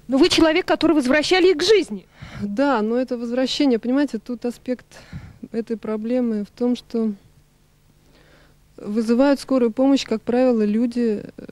Но 0.09 0.16
вы 0.16 0.31
человек, 0.31 0.64
который 0.64 0.93
возвращали 0.93 1.51
их 1.51 1.59
к 1.59 1.62
жизни. 1.62 2.07
Да, 2.40 2.81
но 2.81 2.97
это 2.97 3.19
возвращение, 3.19 3.79
понимаете, 3.79 4.19
тут 4.19 4.47
аспект 4.47 4.87
этой 5.53 5.77
проблемы 5.77 6.47
в 6.47 6.59
том, 6.59 6.75
что 6.77 7.12
вызывают 8.79 9.38
скорую 9.38 9.73
помощь, 9.73 10.07
как 10.07 10.23
правило, 10.23 10.64
люди, 10.64 11.23
э, 11.37 11.43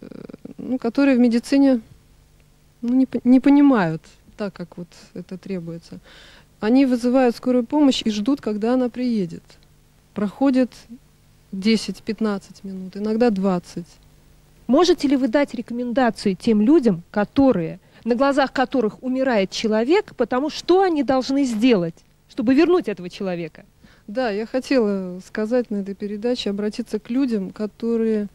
ну, 0.56 0.78
которые 0.78 1.18
в 1.18 1.20
медицине 1.20 1.82
ну, 2.80 2.94
не, 2.94 3.06
не 3.24 3.40
понимают 3.40 4.00
так, 4.38 4.54
как 4.54 4.78
вот 4.78 4.88
это 5.12 5.36
требуется. 5.36 5.98
Они 6.60 6.86
вызывают 6.86 7.36
скорую 7.36 7.64
помощь 7.64 8.02
и 8.04 8.10
ждут, 8.10 8.40
когда 8.40 8.74
она 8.74 8.88
приедет. 8.88 9.42
Проходит 10.14 10.72
10-15 11.52 12.40
минут, 12.64 12.96
иногда 12.96 13.30
20. 13.30 13.84
Можете 14.66 15.08
ли 15.08 15.16
вы 15.16 15.28
дать 15.28 15.54
рекомендации 15.54 16.34
тем 16.34 16.60
людям, 16.60 17.02
которые, 17.10 17.78
на 18.04 18.16
глазах 18.16 18.52
которых 18.52 19.02
умирает 19.02 19.50
человек, 19.50 20.14
потому 20.16 20.50
что 20.50 20.82
они 20.82 21.02
должны 21.02 21.44
сделать, 21.44 21.94
чтобы 22.28 22.54
вернуть 22.54 22.88
этого 22.88 23.08
человека? 23.08 23.64
Да, 24.08 24.30
я 24.30 24.46
хотела 24.46 25.20
сказать 25.20 25.70
на 25.70 25.76
этой 25.76 25.94
передаче, 25.94 26.50
обратиться 26.50 26.98
к 26.98 27.08
людям, 27.08 27.50
которые 27.50 28.28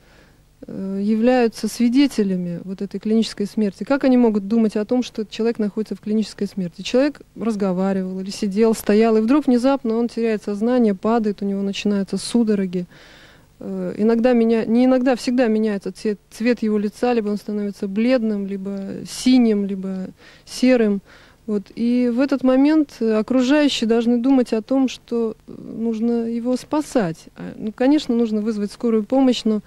являются 0.67 1.67
свидетелями 1.67 2.62
вот 2.63 2.82
этой 2.82 2.99
клинической 2.99 3.45
смерти. 3.45 3.84
Как 3.84 4.04
они 4.04 4.17
могут 4.17 4.47
думать 4.47 4.76
о 4.76 4.86
том, 4.86 5.04
что 5.04 5.26
человек 5.26 5.60
находится 5.60 5.95
в 5.95 5.99
клинической 5.99 6.47
смерти? 6.47 6.82
Человек 6.82 7.21
разговаривал 7.36 8.19
или 8.19 8.30
сидел, 8.30 8.73
стоял, 8.73 9.17
и 9.17 9.21
вдруг 9.21 9.47
внезапно 9.47 9.95
он 9.97 10.08
теряет 10.08 10.43
сознание, 10.43 10.95
падает, 10.95 11.41
у 11.41 11.45
него 11.45 11.62
начинаются 11.62 12.17
судороги. 12.17 12.86
Э, 13.60 13.93
иногда 13.97 14.34
меня, 14.34 14.65
не 14.65 14.86
иногда, 14.86 15.15
всегда 15.15 15.47
меняется 15.47 15.91
цвет, 15.91 16.19
цвет 16.32 16.62
его 16.62 16.78
лица, 16.78 17.13
либо 17.13 17.30
он 17.30 17.38
становится 17.38 17.88
бледным, 17.88 18.45
либо 18.45 19.06
синим, 19.10 19.65
либо 19.65 20.08
серым. 20.45 21.02
Вот. 21.45 21.63
И 21.76 22.10
в 22.13 22.19
этот 22.19 22.43
момент 22.43 23.02
окружающие 23.02 23.88
должны 23.88 24.17
думать 24.17 24.54
о 24.54 24.62
том, 24.62 24.88
что 24.88 25.36
нужно 25.47 26.26
его 26.30 26.56
спасать. 26.56 27.26
А, 27.36 27.54
ну, 27.58 27.71
конечно, 27.73 28.15
нужно 28.15 28.41
вызвать 28.41 28.71
скорую 28.71 29.04
помощь, 29.04 29.43
но 29.43 29.62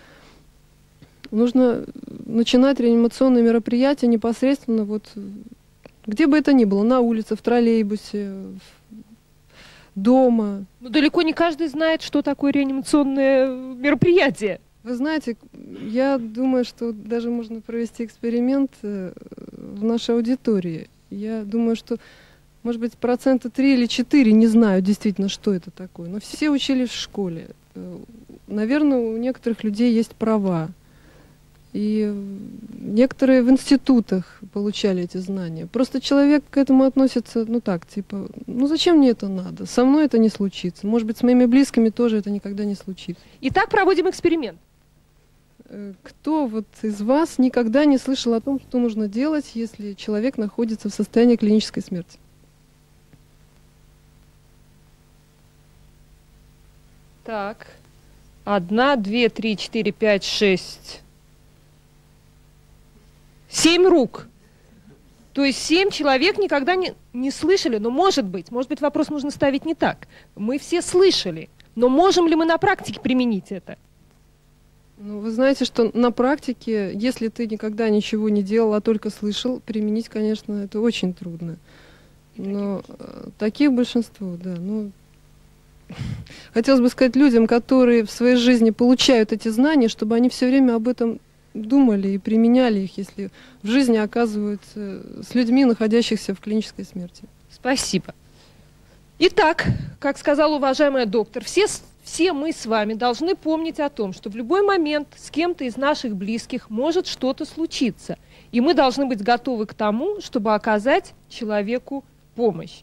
нужно 1.30 1.84
начинать 2.24 2.80
реанимационные 2.80 3.42
мероприятия 3.42 4.06
непосредственно 4.06 4.84
вот 4.84 5.04
где 6.06 6.26
бы 6.26 6.38
это 6.38 6.52
ни 6.52 6.64
было, 6.64 6.84
на 6.84 7.00
улице, 7.00 7.34
в 7.34 7.42
троллейбусе, 7.42 8.32
дома. 9.94 10.64
Но 10.80 10.88
далеко 10.88 11.22
не 11.22 11.32
каждый 11.32 11.68
знает, 11.68 12.02
что 12.02 12.22
такое 12.22 12.52
реанимационное 12.52 13.48
мероприятие. 13.48 14.60
Вы 14.84 14.94
знаете, 14.94 15.36
я 15.82 16.18
думаю, 16.18 16.64
что 16.64 16.92
даже 16.92 17.28
можно 17.28 17.60
провести 17.60 18.04
эксперимент 18.04 18.70
э, 18.82 19.12
в 19.50 19.82
нашей 19.82 20.14
аудитории. 20.14 20.88
Я 21.10 21.42
думаю, 21.42 21.74
что, 21.74 21.96
может 22.62 22.80
быть, 22.80 22.92
процента 22.92 23.50
3 23.50 23.74
или 23.74 23.86
4, 23.86 24.30
не 24.32 24.46
знаю 24.46 24.82
действительно, 24.82 25.28
что 25.28 25.52
это 25.52 25.72
такое. 25.72 26.08
Но 26.08 26.20
все 26.20 26.50
учились 26.50 26.90
в 26.90 27.00
школе. 27.00 27.48
Э, 27.74 27.98
наверное, 28.46 28.98
у 28.98 29.16
некоторых 29.16 29.64
людей 29.64 29.92
есть 29.92 30.14
права. 30.14 30.68
И 31.76 32.10
некоторые 32.80 33.42
в 33.42 33.50
институтах 33.50 34.40
получали 34.54 35.02
эти 35.02 35.18
знания. 35.18 35.66
Просто 35.66 36.00
человек 36.00 36.42
к 36.48 36.56
этому 36.56 36.84
относится, 36.84 37.44
ну 37.46 37.60
так, 37.60 37.86
типа, 37.86 38.30
ну 38.46 38.66
зачем 38.66 38.96
мне 38.96 39.10
это 39.10 39.28
надо? 39.28 39.66
Со 39.66 39.84
мной 39.84 40.06
это 40.06 40.16
не 40.16 40.30
случится. 40.30 40.86
Может 40.86 41.06
быть, 41.06 41.18
с 41.18 41.22
моими 41.22 41.44
близкими 41.44 41.90
тоже 41.90 42.16
это 42.16 42.30
никогда 42.30 42.64
не 42.64 42.76
случится. 42.76 43.22
Итак, 43.42 43.68
проводим 43.68 44.08
эксперимент. 44.08 44.58
Э, 45.66 45.92
кто 46.02 46.46
вот 46.46 46.64
из 46.80 47.02
вас 47.02 47.36
никогда 47.36 47.84
не 47.84 47.98
слышал 47.98 48.32
о 48.32 48.40
том, 48.40 48.58
что 48.58 48.78
нужно 48.78 49.06
делать, 49.06 49.50
если 49.52 49.92
человек 49.92 50.38
находится 50.38 50.88
в 50.88 50.94
состоянии 50.94 51.36
клинической 51.36 51.82
смерти? 51.82 52.18
Так. 57.22 57.66
Одна, 58.46 58.96
две, 58.96 59.28
три, 59.28 59.58
четыре, 59.58 59.92
пять, 59.92 60.24
шесть. 60.24 61.02
Семь 63.56 63.86
рук. 63.86 64.26
То 65.32 65.42
есть 65.42 65.58
семь 65.62 65.88
человек 65.90 66.36
никогда 66.36 66.74
не, 66.76 66.92
не 67.14 67.30
слышали, 67.30 67.78
но 67.78 67.88
может 67.88 68.26
быть, 68.26 68.50
может 68.50 68.68
быть 68.68 68.82
вопрос 68.82 69.08
нужно 69.08 69.30
ставить 69.30 69.64
не 69.64 69.74
так. 69.74 70.08
Мы 70.34 70.58
все 70.58 70.82
слышали, 70.82 71.48
но 71.74 71.88
можем 71.88 72.28
ли 72.28 72.36
мы 72.36 72.44
на 72.44 72.58
практике 72.58 73.00
применить 73.00 73.52
это? 73.52 73.78
Ну, 74.98 75.20
вы 75.20 75.30
знаете, 75.30 75.64
что 75.64 75.90
на 75.94 76.10
практике, 76.10 76.92
если 76.94 77.28
ты 77.28 77.46
никогда 77.46 77.88
ничего 77.88 78.28
не 78.28 78.42
делал, 78.42 78.74
а 78.74 78.82
только 78.82 79.08
слышал, 79.08 79.60
применить, 79.64 80.10
конечно, 80.10 80.52
это 80.64 80.78
очень 80.78 81.14
трудно. 81.14 81.56
Но 82.36 82.82
э, 82.86 83.28
таких 83.38 83.72
большинство, 83.72 84.36
да. 84.36 84.54
Ну, 84.58 84.90
хотелось 86.52 86.82
бы 86.82 86.90
сказать 86.90 87.16
людям, 87.16 87.46
которые 87.46 88.04
в 88.04 88.10
своей 88.10 88.36
жизни 88.36 88.68
получают 88.68 89.32
эти 89.32 89.48
знания, 89.48 89.88
чтобы 89.88 90.14
они 90.14 90.28
все 90.28 90.46
время 90.46 90.74
об 90.74 90.88
этом 90.88 91.20
думали 91.62 92.08
и 92.08 92.18
применяли 92.18 92.80
их, 92.80 92.98
если 92.98 93.30
в 93.62 93.68
жизни 93.68 93.96
оказываются 93.96 95.22
с 95.22 95.34
людьми, 95.34 95.64
находящихся 95.64 96.34
в 96.34 96.40
клинической 96.40 96.84
смерти. 96.84 97.24
Спасибо. 97.50 98.14
Итак, 99.18 99.64
как 99.98 100.18
сказал 100.18 100.52
уважаемая 100.54 101.06
доктор, 101.06 101.42
все 101.42 101.66
все 102.06 102.32
мы 102.32 102.52
с 102.52 102.66
вами 102.66 102.94
должны 102.94 103.34
помнить 103.34 103.80
о 103.80 103.88
том, 103.88 104.12
что 104.12 104.30
в 104.30 104.36
любой 104.36 104.62
момент 104.62 105.08
с 105.16 105.28
кем-то 105.28 105.64
из 105.64 105.76
наших 105.76 106.14
близких 106.14 106.70
может 106.70 107.08
что-то 107.08 107.44
случиться. 107.44 108.16
И 108.52 108.60
мы 108.60 108.74
должны 108.74 109.06
быть 109.06 109.22
готовы 109.22 109.66
к 109.66 109.74
тому, 109.74 110.20
чтобы 110.20 110.54
оказать 110.54 111.14
человеку 111.28 112.04
помощь. 112.36 112.82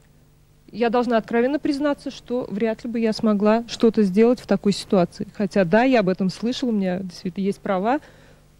Я 0.69 0.89
должна 0.89 1.15
откровенно 1.17 1.57
признаться, 1.57 2.11
что 2.11 2.45
вряд 2.49 2.83
ли 2.83 2.89
бы 2.89 2.99
я 2.99 3.13
смогла 3.13 3.63
что-то 3.69 4.03
сделать 4.03 4.41
в 4.41 4.45
такой 4.45 4.73
ситуации. 4.73 5.27
Хотя, 5.35 5.63
да, 5.63 5.83
я 5.83 6.01
об 6.01 6.09
этом 6.09 6.29
слышала, 6.29 6.69
у 6.69 6.73
меня 6.73 6.99
действительно 6.99 7.45
есть 7.45 7.59
права 7.59 8.01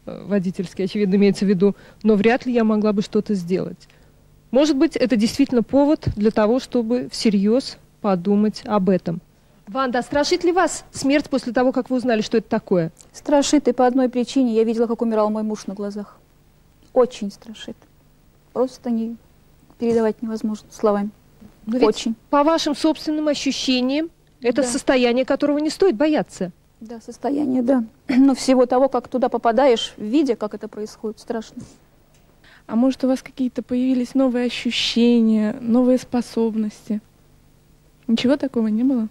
э, 0.06 0.26
водительские, 0.26 0.86
очевидно, 0.86 1.16
имеется 1.16 1.46
в 1.46 1.50
виду, 1.50 1.76
но 2.04 2.16
вряд 2.16 2.46
ли 2.46 2.54
я 2.54 2.64
могла 2.64 2.94
бы 2.94 3.02
что-то 3.02 3.34
сделать. 3.34 3.88
Может 4.52 4.78
быть, 4.78 4.96
это 4.96 5.16
действительно 5.16 5.64
повод 5.64 6.08
для 6.16 6.32
того, 6.32 6.60
чтобы 6.60 7.10
всерьез 7.12 7.78
подумать 8.02 8.62
об 8.66 8.90
этом. 8.90 9.22
Ванда, 9.68 10.00
а 10.00 10.04
страшит 10.04 10.44
ли 10.44 10.52
вас 10.52 10.86
смерть 10.92 11.30
после 11.30 11.54
того, 11.54 11.72
как 11.72 11.90
вы 11.90 11.98
узнали, 11.98 12.22
что 12.22 12.38
это 12.38 12.50
такое? 12.50 12.92
Страшит, 13.14 13.68
и 13.68 13.72
по 13.72 13.88
одной 13.88 14.10
причине. 14.10 14.54
Я 14.54 14.64
видела, 14.64 14.88
как 14.88 15.02
умирал 15.02 15.30
мой 15.30 15.44
муж 15.44 15.68
на 15.68 15.74
глазах. 15.74 16.18
Очень 16.94 17.32
страшит. 17.32 17.78
Просто 18.52 18.92
не 18.92 19.16
передавать 19.80 20.22
невозможно 20.22 20.68
словами. 20.72 21.10
Но 21.66 21.80
Очень. 21.80 22.16
По 22.30 22.44
вашим 22.44 22.76
собственным 22.76 23.28
ощущениям, 23.30 24.10
это 24.42 24.62
да. 24.62 24.68
состояние, 24.68 25.26
которого 25.26 25.58
не 25.60 25.70
стоит 25.70 25.96
бояться. 25.96 26.52
Да, 26.84 27.00
состояние, 27.00 27.62
да. 27.62 27.86
Но 28.10 28.36
всего 28.36 28.66
того, 28.66 28.90
как 28.90 29.08
туда 29.08 29.30
попадаешь, 29.30 29.94
видя, 29.96 30.36
как 30.36 30.54
это 30.54 30.68
происходит, 30.68 31.18
страшно. 31.18 31.64
А 32.68 32.76
может, 32.76 33.06
у 33.06 33.08
вас 33.08 33.22
какие-то 33.22 33.64
появились 33.64 34.16
новые 34.16 34.48
ощущения, 34.48 35.56
новые 35.62 35.98
способности? 35.98 37.00
Ничего 38.08 38.36
такого 38.36 38.68
не 38.68 38.84
было? 38.84 39.08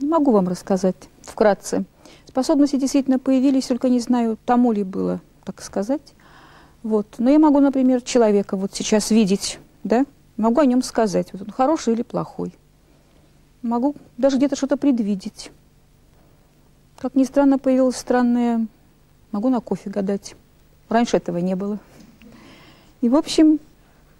Не 0.00 0.06
могу 0.06 0.32
вам 0.32 0.48
рассказать 0.48 0.96
вкратце. 1.22 1.84
Способности 2.26 2.76
действительно 2.76 3.18
появились, 3.18 3.68
только 3.68 3.88
не 3.88 4.00
знаю, 4.00 4.36
тому 4.44 4.72
ли 4.72 4.84
было, 4.84 5.22
так 5.44 5.62
сказать. 5.62 6.12
Вот. 6.82 7.06
Но 7.16 7.30
я 7.30 7.38
могу, 7.38 7.58
например, 7.60 8.02
человека 8.02 8.58
вот 8.58 8.74
сейчас 8.74 9.10
видеть, 9.10 9.60
да, 9.82 10.04
могу 10.36 10.60
о 10.60 10.66
нем 10.66 10.82
сказать, 10.82 11.28
вот 11.32 11.40
он 11.40 11.50
хороший 11.52 11.94
или 11.94 12.02
плохой. 12.02 12.52
Могу 13.62 13.96
даже 14.18 14.36
где-то 14.36 14.56
что-то 14.56 14.76
предвидеть. 14.76 15.50
Как 16.98 17.14
ни 17.14 17.24
странно, 17.24 17.58
появилось 17.58 17.96
странное, 17.96 18.66
могу 19.30 19.50
на 19.50 19.60
кофе 19.60 19.90
гадать. 19.90 20.34
Раньше 20.88 21.18
этого 21.18 21.38
не 21.38 21.54
было. 21.54 21.78
И, 23.02 23.10
в 23.10 23.16
общем, 23.16 23.60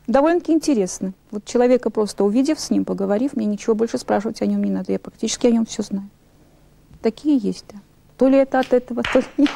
довольно-таки 0.07 0.53
интересно. 0.53 1.15
Вот 1.31 1.47
человека 1.47 1.89
просто 1.89 2.23
увидев, 2.23 2.61
с 2.61 2.71
ним 2.71 2.85
поговорив, 2.85 3.35
мне 3.35 3.47
ничего 3.47 3.75
больше 3.75 3.97
спрашивать 3.97 4.43
о 4.43 4.47
нем 4.47 4.63
не 4.63 4.71
надо. 4.71 4.93
Я 4.93 4.99
практически 4.99 5.47
о 5.47 5.51
нем 5.51 5.65
все 5.65 5.83
знаю. 5.83 6.09
Такие 7.01 7.39
есть, 7.39 7.65
да. 7.73 7.79
То 8.19 8.29
ли 8.29 8.37
это 8.37 8.61
от 8.61 8.73
этого, 8.73 9.03
то 9.03 9.21
ли 9.21 9.27
нет. 9.39 9.51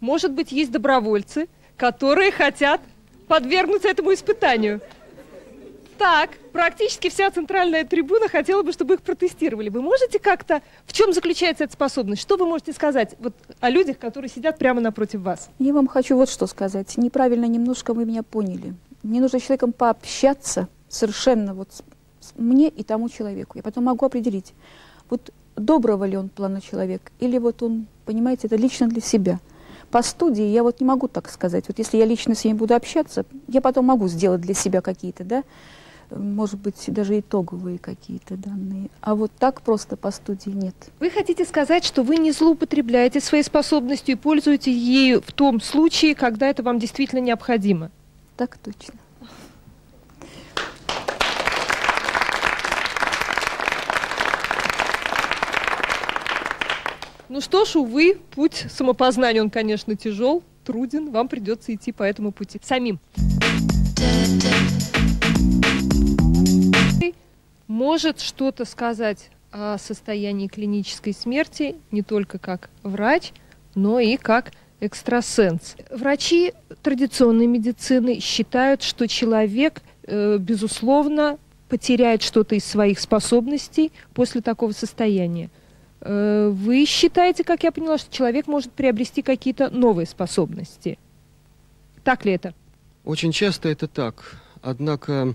Может 0.00 0.32
быть, 0.32 0.50
есть 0.50 0.72
добровольцы, 0.72 1.46
которые 1.76 2.32
хотят 2.32 2.80
подвергнуться 3.28 3.88
этому 3.88 4.14
испытанию. 4.14 4.80
Так, 5.98 6.30
практически 6.52 7.08
вся 7.08 7.30
центральная 7.30 7.84
трибуна 7.84 8.28
хотела 8.28 8.62
бы, 8.62 8.72
чтобы 8.72 8.94
их 8.94 9.02
протестировали. 9.02 9.68
Вы 9.68 9.82
можете 9.82 10.18
как-то... 10.18 10.62
В 10.86 10.92
чем 10.92 11.12
заключается 11.12 11.64
эта 11.64 11.72
способность? 11.72 12.22
Что 12.22 12.36
вы 12.36 12.46
можете 12.46 12.72
сказать 12.72 13.14
вот, 13.18 13.34
о 13.60 13.70
людях, 13.70 13.98
которые 13.98 14.28
сидят 14.28 14.58
прямо 14.58 14.80
напротив 14.80 15.20
вас? 15.20 15.50
Я 15.58 15.72
вам 15.72 15.86
хочу 15.86 16.16
вот 16.16 16.28
что 16.28 16.46
сказать. 16.46 16.96
Неправильно 16.96 17.46
немножко 17.46 17.94
вы 17.94 18.04
меня 18.04 18.22
поняли. 18.22 18.74
Мне 19.02 19.20
нужно 19.20 19.38
с 19.38 19.42
человеком 19.42 19.72
пообщаться 19.72 20.68
совершенно 20.88 21.54
вот 21.54 21.68
мне 22.36 22.68
и 22.68 22.82
тому 22.82 23.08
человеку. 23.08 23.58
Я 23.58 23.62
потом 23.62 23.84
могу 23.84 24.06
определить, 24.06 24.54
вот 25.10 25.32
доброго 25.56 26.04
ли 26.04 26.16
он 26.16 26.28
плана 26.28 26.60
человек, 26.60 27.12
или 27.18 27.38
вот 27.38 27.62
он, 27.62 27.86
понимаете, 28.06 28.46
это 28.46 28.56
лично 28.56 28.86
для 28.88 29.00
себя– 29.00 29.40
по 29.92 30.02
студии 30.02 30.44
я 30.44 30.62
вот 30.62 30.80
не 30.80 30.86
могу 30.86 31.06
так 31.06 31.28
сказать. 31.30 31.68
Вот 31.68 31.78
если 31.78 31.98
я 31.98 32.06
лично 32.06 32.34
с 32.34 32.44
ними 32.44 32.56
буду 32.56 32.74
общаться, 32.74 33.26
я 33.46 33.60
потом 33.60 33.84
могу 33.84 34.08
сделать 34.08 34.40
для 34.40 34.54
себя 34.54 34.80
какие-то, 34.80 35.22
да, 35.22 35.44
может 36.16 36.60
быть, 36.60 36.82
даже 36.88 37.18
итоговые 37.18 37.78
какие-то 37.78 38.36
данные. 38.36 38.90
А 39.00 39.14
вот 39.14 39.32
так 39.38 39.62
просто 39.62 39.96
по 39.96 40.10
студии 40.10 40.50
нет. 40.50 40.74
Вы 41.00 41.10
хотите 41.10 41.44
сказать, 41.44 41.84
что 41.84 42.02
вы 42.02 42.16
не 42.16 42.32
злоупотребляете 42.32 43.20
своей 43.20 43.44
способностью 43.44 44.14
и 44.14 44.18
пользуетесь 44.18 44.76
ею 44.76 45.22
в 45.22 45.32
том 45.32 45.60
случае, 45.60 46.14
когда 46.14 46.48
это 46.48 46.62
вам 46.62 46.78
действительно 46.78 47.20
необходимо? 47.20 47.90
Так 48.36 48.58
точно. 48.58 48.94
Ну 57.28 57.40
что 57.40 57.64
ж, 57.64 57.76
увы, 57.76 58.18
путь 58.34 58.66
самопознания, 58.70 59.40
он, 59.40 59.48
конечно, 59.48 59.96
тяжел, 59.96 60.42
труден, 60.66 61.10
вам 61.10 61.28
придется 61.28 61.74
идти 61.74 61.90
по 61.90 62.02
этому 62.02 62.30
пути 62.30 62.60
самим. 62.62 63.00
Может 67.72 68.20
что-то 68.20 68.66
сказать 68.66 69.30
о 69.50 69.78
состоянии 69.78 70.46
клинической 70.46 71.14
смерти 71.14 71.76
не 71.90 72.02
только 72.02 72.38
как 72.38 72.68
врач, 72.82 73.32
но 73.74 73.98
и 73.98 74.18
как 74.18 74.52
экстрасенс. 74.80 75.76
Врачи 75.90 76.52
традиционной 76.82 77.46
медицины 77.46 78.20
считают, 78.20 78.82
что 78.82 79.08
человек, 79.08 79.80
э, 80.02 80.36
безусловно, 80.36 81.38
потеряет 81.70 82.22
что-то 82.22 82.56
из 82.56 82.64
своих 82.66 83.00
способностей 83.00 83.90
после 84.12 84.42
такого 84.42 84.72
состояния. 84.72 85.48
Э, 86.02 86.50
вы 86.52 86.84
считаете, 86.84 87.42
как 87.42 87.62
я 87.62 87.72
поняла, 87.72 87.96
что 87.96 88.14
человек 88.14 88.48
может 88.48 88.70
приобрести 88.72 89.22
какие-то 89.22 89.70
новые 89.70 90.04
способности? 90.04 90.98
Так 92.04 92.26
ли 92.26 92.32
это? 92.34 92.52
Очень 93.06 93.32
часто 93.32 93.70
это 93.70 93.88
так. 93.88 94.42
Однако 94.60 95.34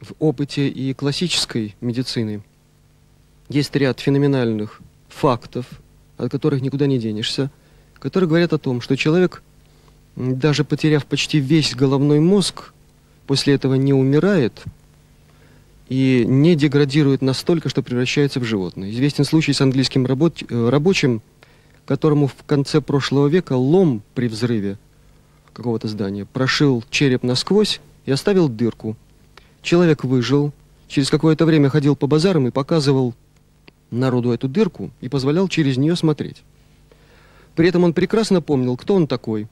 в 0.00 0.14
опыте 0.18 0.68
и 0.68 0.94
классической 0.94 1.76
медицины 1.80 2.42
есть 3.48 3.74
ряд 3.76 4.00
феноменальных 4.00 4.80
фактов, 5.08 5.66
от 6.16 6.30
которых 6.30 6.62
никуда 6.62 6.86
не 6.86 6.98
денешься, 6.98 7.50
которые 7.98 8.28
говорят 8.28 8.52
о 8.52 8.58
том, 8.58 8.80
что 8.80 8.96
человек, 8.96 9.42
даже 10.16 10.64
потеряв 10.64 11.04
почти 11.06 11.38
весь 11.38 11.74
головной 11.74 12.20
мозг, 12.20 12.72
после 13.26 13.54
этого 13.54 13.74
не 13.74 13.92
умирает– 13.92 14.62
и 15.90 16.24
не 16.26 16.54
деградирует 16.54 17.20
настолько, 17.20 17.68
что 17.68 17.82
превращается 17.82 18.40
в 18.40 18.44
животное. 18.44 18.90
Известен 18.90 19.24
случай 19.24 19.52
с 19.52 19.60
английским 19.60 20.06
работ... 20.06 20.42
Э, 20.48 20.68
рабочим, 20.70 21.20
которому 21.84 22.28
в 22.28 22.36
конце 22.46 22.80
прошлого 22.80 23.26
века 23.26 23.54
лом 23.54 24.00
при 24.14 24.28
взрыве 24.28 24.78
какого-то 25.52 25.88
здания 25.88 26.24
прошил 26.24 26.84
череп 26.90 27.24
насквозь 27.24 27.80
и 28.06 28.12
оставил 28.12 28.48
дырку. 28.48 28.96
Человек 29.62 30.04
выжил, 30.04 30.52
через 30.88 31.10
какое-то 31.10 31.46
время 31.46 31.68
ходил 31.68 31.96
по 31.96 32.06
базарам 32.06 32.46
и 32.46 32.50
показывал 32.50 33.14
народу 33.90 34.32
эту 34.32 34.48
дырку 34.48 34.90
и 35.00 35.08
позволял 35.08 35.48
через 35.48 35.76
нее 35.76 35.96
смотреть. 35.96 36.42
При 37.56 37.68
этом 37.68 37.84
он 37.84 37.92
прекрасно 37.92 38.40
помнил, 38.40 38.76
кто 38.76 38.94
он 38.94 39.06
такой. 39.06 39.48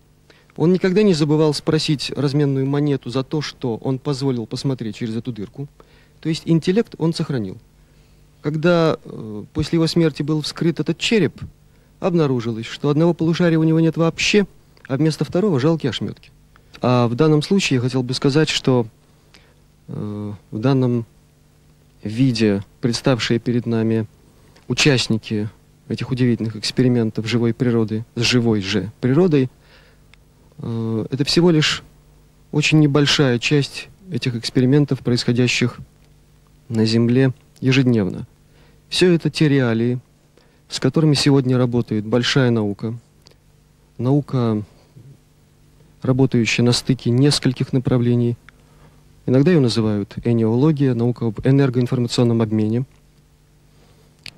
Он 0.56 0.72
никогда 0.72 1.02
не 1.02 1.14
забывал 1.14 1.54
спросить 1.54 2.10
разменную 2.16 2.66
монету 2.66 3.10
за 3.10 3.22
то, 3.22 3.40
что 3.42 3.76
он 3.76 3.98
позволил 3.98 4.46
посмотреть 4.46 4.96
через 4.96 5.16
эту 5.16 5.32
дырку– 5.32 5.68
то 6.20 6.28
есть 6.28 6.42
интеллект 6.46 6.94
он 6.98 7.14
сохранил. 7.14 7.58
Когда 8.42 8.96
э, 9.04 9.44
после 9.52 9.76
его 9.76 9.86
смерти 9.86 10.22
был 10.22 10.42
вскрыт 10.42 10.80
этот 10.80 10.98
череп, 10.98 11.40
обнаружилось, 12.00 12.66
что 12.66 12.88
одного 12.88 13.14
полушария 13.14 13.58
у 13.58 13.64
него 13.64 13.80
нет 13.80 13.96
вообще, 13.96 14.46
а 14.86 14.96
вместо 14.96 15.24
второго 15.24 15.60
жалкие 15.60 15.90
ошметки. 15.90 16.30
А 16.80 17.08
в 17.08 17.14
данном 17.14 17.42
случае 17.42 17.76
я 17.76 17.80
хотел 17.80 18.02
бы 18.02 18.14
сказать, 18.14 18.48
что 18.48 18.86
в 19.88 20.36
данном 20.52 21.06
виде 22.02 22.62
представшие 22.80 23.38
перед 23.38 23.66
нами 23.66 24.06
участники 24.68 25.48
этих 25.88 26.10
удивительных 26.10 26.56
экспериментов 26.56 27.26
живой 27.26 27.54
природы 27.54 28.04
с 28.14 28.20
живой 28.20 28.60
же 28.60 28.92
природой, 29.00 29.48
э, 30.58 31.06
это 31.10 31.24
всего 31.24 31.50
лишь 31.50 31.82
очень 32.52 32.78
небольшая 32.78 33.38
часть 33.38 33.88
этих 34.10 34.36
экспериментов, 34.36 35.00
происходящих 35.00 35.78
на 36.68 36.84
Земле 36.84 37.32
ежедневно. 37.60 38.26
Все 38.88 39.12
это 39.12 39.30
те 39.30 39.48
реалии, 39.48 39.98
с 40.68 40.80
которыми 40.80 41.14
сегодня 41.14 41.58
работает 41.58 42.06
большая 42.06 42.50
наука. 42.50 42.98
Наука, 43.96 44.62
работающая 46.02 46.64
на 46.64 46.72
стыке 46.72 47.10
нескольких 47.10 47.72
направлений. 47.72 48.36
Иногда 49.28 49.50
ее 49.50 49.60
называют 49.60 50.14
энеология, 50.24 50.94
наука 50.94 51.26
об 51.26 51.46
энергоинформационном 51.46 52.40
обмене. 52.40 52.86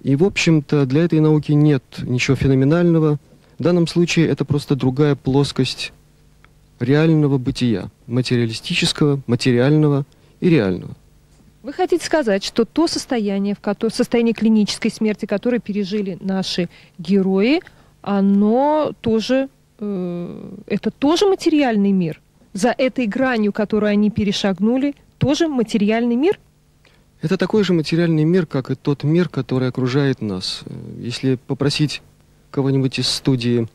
И, 0.03 0.17
в 0.17 0.25
общем-то, 0.25 0.85
для 0.85 1.05
этой 1.05 1.21
науки 1.21 1.53
нет 1.53 1.85
ничего 2.03 2.35
феноменального. 2.35 3.19
В 3.57 3.63
данном 3.63 3.87
случае 3.87 4.27
это 4.27 4.45
просто 4.45 4.75
другая 4.75 5.15
плоскость 5.15 5.93
реального 6.81 7.39
бытия, 7.39 7.89
материалистического, 8.09 9.21
материального 9.29 10.07
и 10.41 10.49
реального. 10.49 10.97
Вы 11.63 11.73
хотите 11.73 12.05
сказать, 12.05 12.43
что 12.43 12.65
то 12.65 12.89
состояние, 12.89 13.55
в 13.55 13.61
котором, 13.61 13.93
состояние 13.93 14.35
клинической 14.35 14.91
смерти, 14.91 15.25
которое 15.25 15.61
пережили 15.61 16.19
наши 16.21 16.69
герои, 16.99 17.61
оно 18.03 18.93
тоже, 19.03 19.51
э, 19.79 20.53
это 20.67 20.91
тоже 20.91 21.27
материальный 21.27 21.93
мир? 21.93 22.21
За 22.53 22.75
этой 22.77 23.07
гранью, 23.07 23.53
которую 23.53 23.91
они 23.91 24.11
перешагнули, 24.11 24.95
тоже 25.19 25.49
материальный 25.49 26.17
мир? 26.17 26.39
Это 27.23 27.37
такой 27.37 27.65
же 27.65 27.73
материальный 27.73 28.25
мир, 28.25 28.47
как 28.47 28.71
и 28.71 28.75
тот 28.75 29.05
мир, 29.05 29.29
который 29.29 29.69
окружает 29.69 30.21
нас. 30.21 30.63
Если 30.99 31.37
попросить 31.37 32.03
кого-нибудь 32.51 32.99
из 32.99 33.09
студии 33.09 33.69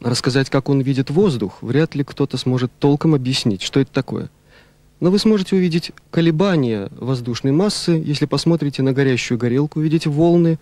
рассказать, 0.00 0.50
как 0.50 0.68
он 0.68 0.80
видит 0.80 1.10
воздух, 1.10 1.58
вряд 1.62 1.94
ли 1.94 2.04
кто-то 2.04 2.36
сможет 2.36 2.72
толком 2.78 3.14
объяснить, 3.14 3.62
что 3.62 3.80
это 3.80 3.92
такое– 3.92 4.30
но 5.00 5.10
вы 5.10 5.18
сможете 5.18 5.56
увидеть 5.56 5.92
колебания 6.10 6.88
воздушной 6.92 7.52
массы, 7.52 7.92
если 7.92 8.26
посмотрите 8.26 8.82
на 8.82 8.92
горящую 8.92 9.38
горелку, 9.38 9.80
увидите 9.80 10.10
волны 10.10 10.58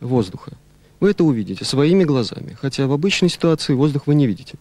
воздуха. 0.00 0.52
Вы 0.98 1.10
это 1.10 1.24
увидите 1.24 1.64
своими 1.64 2.04
глазами, 2.04 2.56
хотя 2.60 2.86
в 2.86 2.92
обычной 2.92 3.28
ситуации 3.28 3.74
воздух 3.74 4.06
вы 4.06 4.14
не 4.14 4.26
видите. 4.26 4.54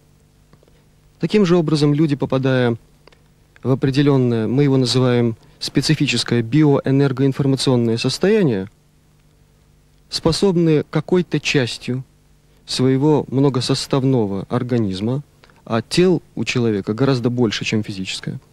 Таким 1.20 1.46
же 1.46 1.58
образом, 1.58 1.94
люди, 1.94 2.16
попадая 2.16 2.78
в 3.62 3.72
определенное, 3.72 4.48
мы 4.48 4.64
его 4.64 4.78
называем 4.78 5.36
специфическое 5.60 6.42
биоэнергоинформационное 6.42 7.98
состояние, 7.98 8.70
способны 10.10 10.86
какой-то 10.90 11.40
частью 11.40 12.04
своего 12.66 13.26
многосоставного 13.30 14.46
организма, 14.50 15.24
а 15.66 15.82
тел 15.82 16.22
у 16.36 16.46
человека 16.46 16.94
гораздо 16.94 17.30
больше, 17.30 17.66
чем 17.66 17.84
физическое– 17.84 18.40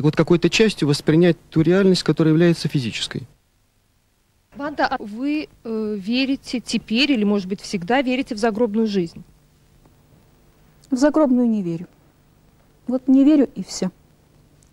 так 0.00 0.06
вот 0.06 0.16
какой-то 0.16 0.48
частью 0.48 0.88
воспринять 0.88 1.36
ту 1.50 1.60
реальность, 1.60 2.04
которая 2.04 2.32
является 2.32 2.68
физической. 2.68 3.28
Ванда, 4.56 4.86
а 4.86 4.96
вы 4.98 5.46
э, 5.62 5.96
верите 5.98 6.60
теперь 6.60 7.12
или, 7.12 7.22
может 7.22 7.46
быть, 7.46 7.60
всегда 7.60 8.00
верите 8.00 8.34
в 8.34 8.38
загробную 8.38 8.86
жизнь? 8.86 9.22
В 10.90 10.96
загробную 10.96 11.50
не 11.50 11.62
верю. 11.62 11.86
Вот 12.90 13.06
не 13.06 13.22
верю 13.24 13.48
и 13.54 13.62
все. 13.62 13.90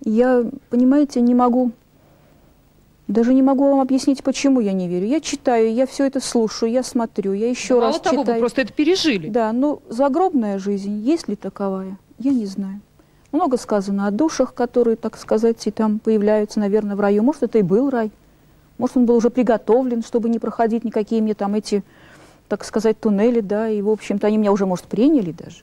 Я, 0.04 0.44
понимаете, 0.72 1.22
не 1.22 1.36
могу, 1.36 1.72
даже 3.08 3.34
не 3.36 3.44
могу 3.44 3.70
вам 3.70 3.80
объяснить, 3.80 4.24
почему 4.24 4.60
я 4.60 4.74
не 4.74 4.88
верю. 4.88 5.06
Я 5.06 5.22
читаю, 5.22 5.72
я 5.72 5.86
все 5.86 6.06
это 6.06 6.20
слушаю, 6.20 6.72
я 6.72 6.82
смотрю, 6.82 7.34
я 7.34 7.48
еще 7.48 7.76
Ну, 7.76 7.82
раз 7.82 7.94
мало 7.94 8.04
того, 8.04 8.22
читаю. 8.24 8.38
вы 8.38 8.40
просто 8.42 8.62
это 8.64 8.74
пережили. 8.74 9.30
Да, 9.30 9.54
но 9.54 9.82
загробная 9.88 10.58
жизнь, 10.58 11.00
есть 11.02 11.28
ли 11.28 11.36
таковая, 11.36 11.98
я 12.18 12.32
не 12.32 12.48
знаю. 12.48 12.82
Много 13.32 13.58
сказано 13.58 14.08
о 14.08 14.12
душах, 14.12 14.56
которые, 14.56 14.96
так 14.96 15.16
сказать, 15.16 15.68
и 15.68 15.72
там 15.72 16.00
появляются, 16.00 16.60
наверное, 16.60 16.96
в 16.96 17.00
раю. 17.00 17.22
Может, 17.22 17.44
это 17.44 17.60
и 17.60 17.62
был 17.62 17.92
рай. 17.92 18.10
Может, 18.80 18.98
он 18.98 19.06
был 19.06 19.16
уже 19.16 19.30
приготовлен, 19.30 20.02
чтобы 20.02 20.30
не 20.30 20.40
проходить 20.40 20.84
никакие 20.84 21.22
мне 21.22 21.36
там 21.36 21.54
эти, 21.54 21.84
так 22.48 22.64
сказать, 22.64 23.00
туннели, 23.00 23.42
да, 23.42 23.70
и, 23.70 23.82
в 23.84 23.90
общем-то, 23.90 24.26
они 24.26 24.38
меня 24.38 24.52
уже, 24.52 24.66
может, 24.66 24.86
приняли 24.86 25.32
даже. 25.32 25.58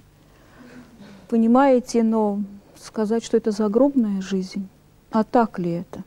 Понимаете, 1.28 2.02
но 2.02 2.40
сказать, 2.78 3.24
что 3.24 3.36
это 3.36 3.50
загробная 3.50 4.20
жизнь, 4.20 4.68
а 5.10 5.24
так 5.24 5.58
ли 5.58 5.70
это? 5.70 6.04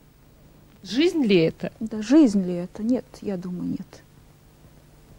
Жизнь 0.82 1.22
ли 1.24 1.36
это? 1.36 1.72
Да, 1.80 2.02
жизнь 2.02 2.42
ли 2.44 2.54
это? 2.54 2.82
Нет, 2.82 3.04
я 3.20 3.36
думаю, 3.36 3.70
нет. 3.70 4.02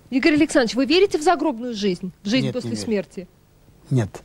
Игорь 0.10 0.34
Александрович, 0.34 0.76
вы 0.76 0.86
верите 0.86 1.18
в 1.18 1.22
загробную 1.22 1.74
жизнь? 1.74 2.12
В 2.24 2.30
жизнь 2.30 2.46
Нет, 2.46 2.56
не 2.56 2.62
после 2.62 2.72
верю. 2.72 2.82
смерти? 2.84 3.28
Нет. 3.92 4.24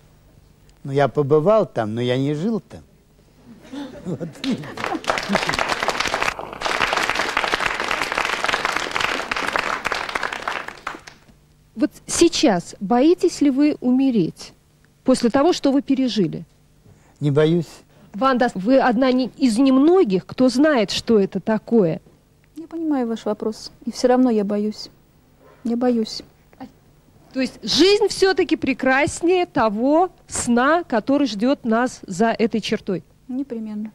Ну, 0.83 0.93
я 0.93 1.09
побывал 1.09 1.67
там, 1.67 1.95
но 1.95 2.01
я 2.01 2.17
не 2.17 2.35
жил 2.35 2.61
там. 2.61 2.83
Вот. 4.05 4.29
Вот 11.75 11.91
сейчас 12.07 12.77
боитесь 12.81 13.41
ли 13.41 13.51
вы 13.51 13.77
умереть 13.81 14.53
после 15.05 15.31
того, 15.31 15.53
что 15.53 15.71
вы 15.71 15.83
пережили? 15.83 16.45
Не 17.21 17.31
боюсь. 17.31 17.69
Ванда, 18.12 18.51
вы 18.55 18.79
одна 18.79 19.11
из 19.11 19.59
немногих, 19.59 20.27
кто 20.27 20.49
знает, 20.49 20.90
что 20.90 21.19
это 21.19 21.40
такое. 21.40 22.01
Я 22.57 22.67
понимаю 22.67 23.07
ваш 23.09 23.25
вопрос, 23.25 23.73
и 23.85 23.93
все 23.93 24.09
равно 24.09 24.31
я 24.31 24.45
боюсь. 24.45 24.88
Я 25.64 25.77
боюсь. 25.77 26.23
То 27.33 27.40
есть 27.40 27.59
жизнь 27.64 28.07
все-таки 28.09 28.55
прекраснее 28.55 29.45
того 29.45 30.11
сна, 30.29 30.85
который 30.85 31.27
ждет 31.27 31.64
нас 31.64 32.01
за 32.07 32.29
этой 32.31 32.61
чертой. 32.61 33.03
Непременно. 33.27 33.90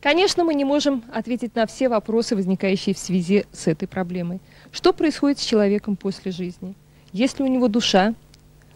Конечно, 0.00 0.44
мы 0.44 0.54
не 0.54 0.64
можем 0.64 1.04
ответить 1.12 1.56
на 1.56 1.66
все 1.66 1.88
вопросы, 1.88 2.36
возникающие 2.36 2.94
в 2.94 2.98
связи 2.98 3.46
с 3.52 3.66
этой 3.66 3.88
проблемой. 3.88 4.40
Что 4.72 4.94
происходит 4.94 5.38
с 5.38 5.44
человеком 5.44 5.96
после 5.96 6.32
жизни? 6.32 6.74
Есть 7.12 7.38
ли 7.38 7.44
у 7.44 7.48
него 7.48 7.68
душа? 7.68 8.14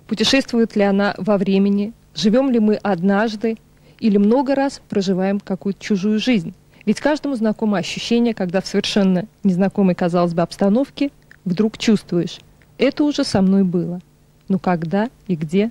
Путешествует 0.06 0.76
ли 0.76 0.82
она 0.82 1.14
во 1.16 1.38
времени? 1.38 1.94
Живем 2.14 2.50
ли 2.50 2.61
мы 2.61 2.74
однажды 2.74 3.56
или 3.98 4.18
много 4.18 4.54
раз 4.54 4.82
проживаем 4.90 5.40
какую-то 5.40 5.80
чужую 5.82 6.20
жизнь? 6.20 6.54
Ведь 6.85 7.00
каждому 7.00 7.35
знакомо 7.35 7.78
ощущение, 7.78 8.35
когда 8.35 8.61
в 8.61 8.66
совершенно 8.66 9.24
незнакомой, 9.42 9.94
казалось 9.94 10.35
бы, 10.35 10.42
обстановке 10.42 11.11
вдруг 11.46 11.78
чувствуешь, 11.78 12.38
это 12.76 13.02
уже 13.02 13.24
со 13.24 13.40
мной 13.40 13.64
было. 13.64 14.00
Но 14.48 14.59
когда 14.59 15.09
и 15.26 15.35
где? 15.35 15.70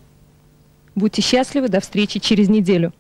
Будьте 0.96 1.22
счастливы, 1.22 1.70
до 1.70 1.80
встречи 1.80 2.20
через 2.20 2.50
неделю. 2.50 2.94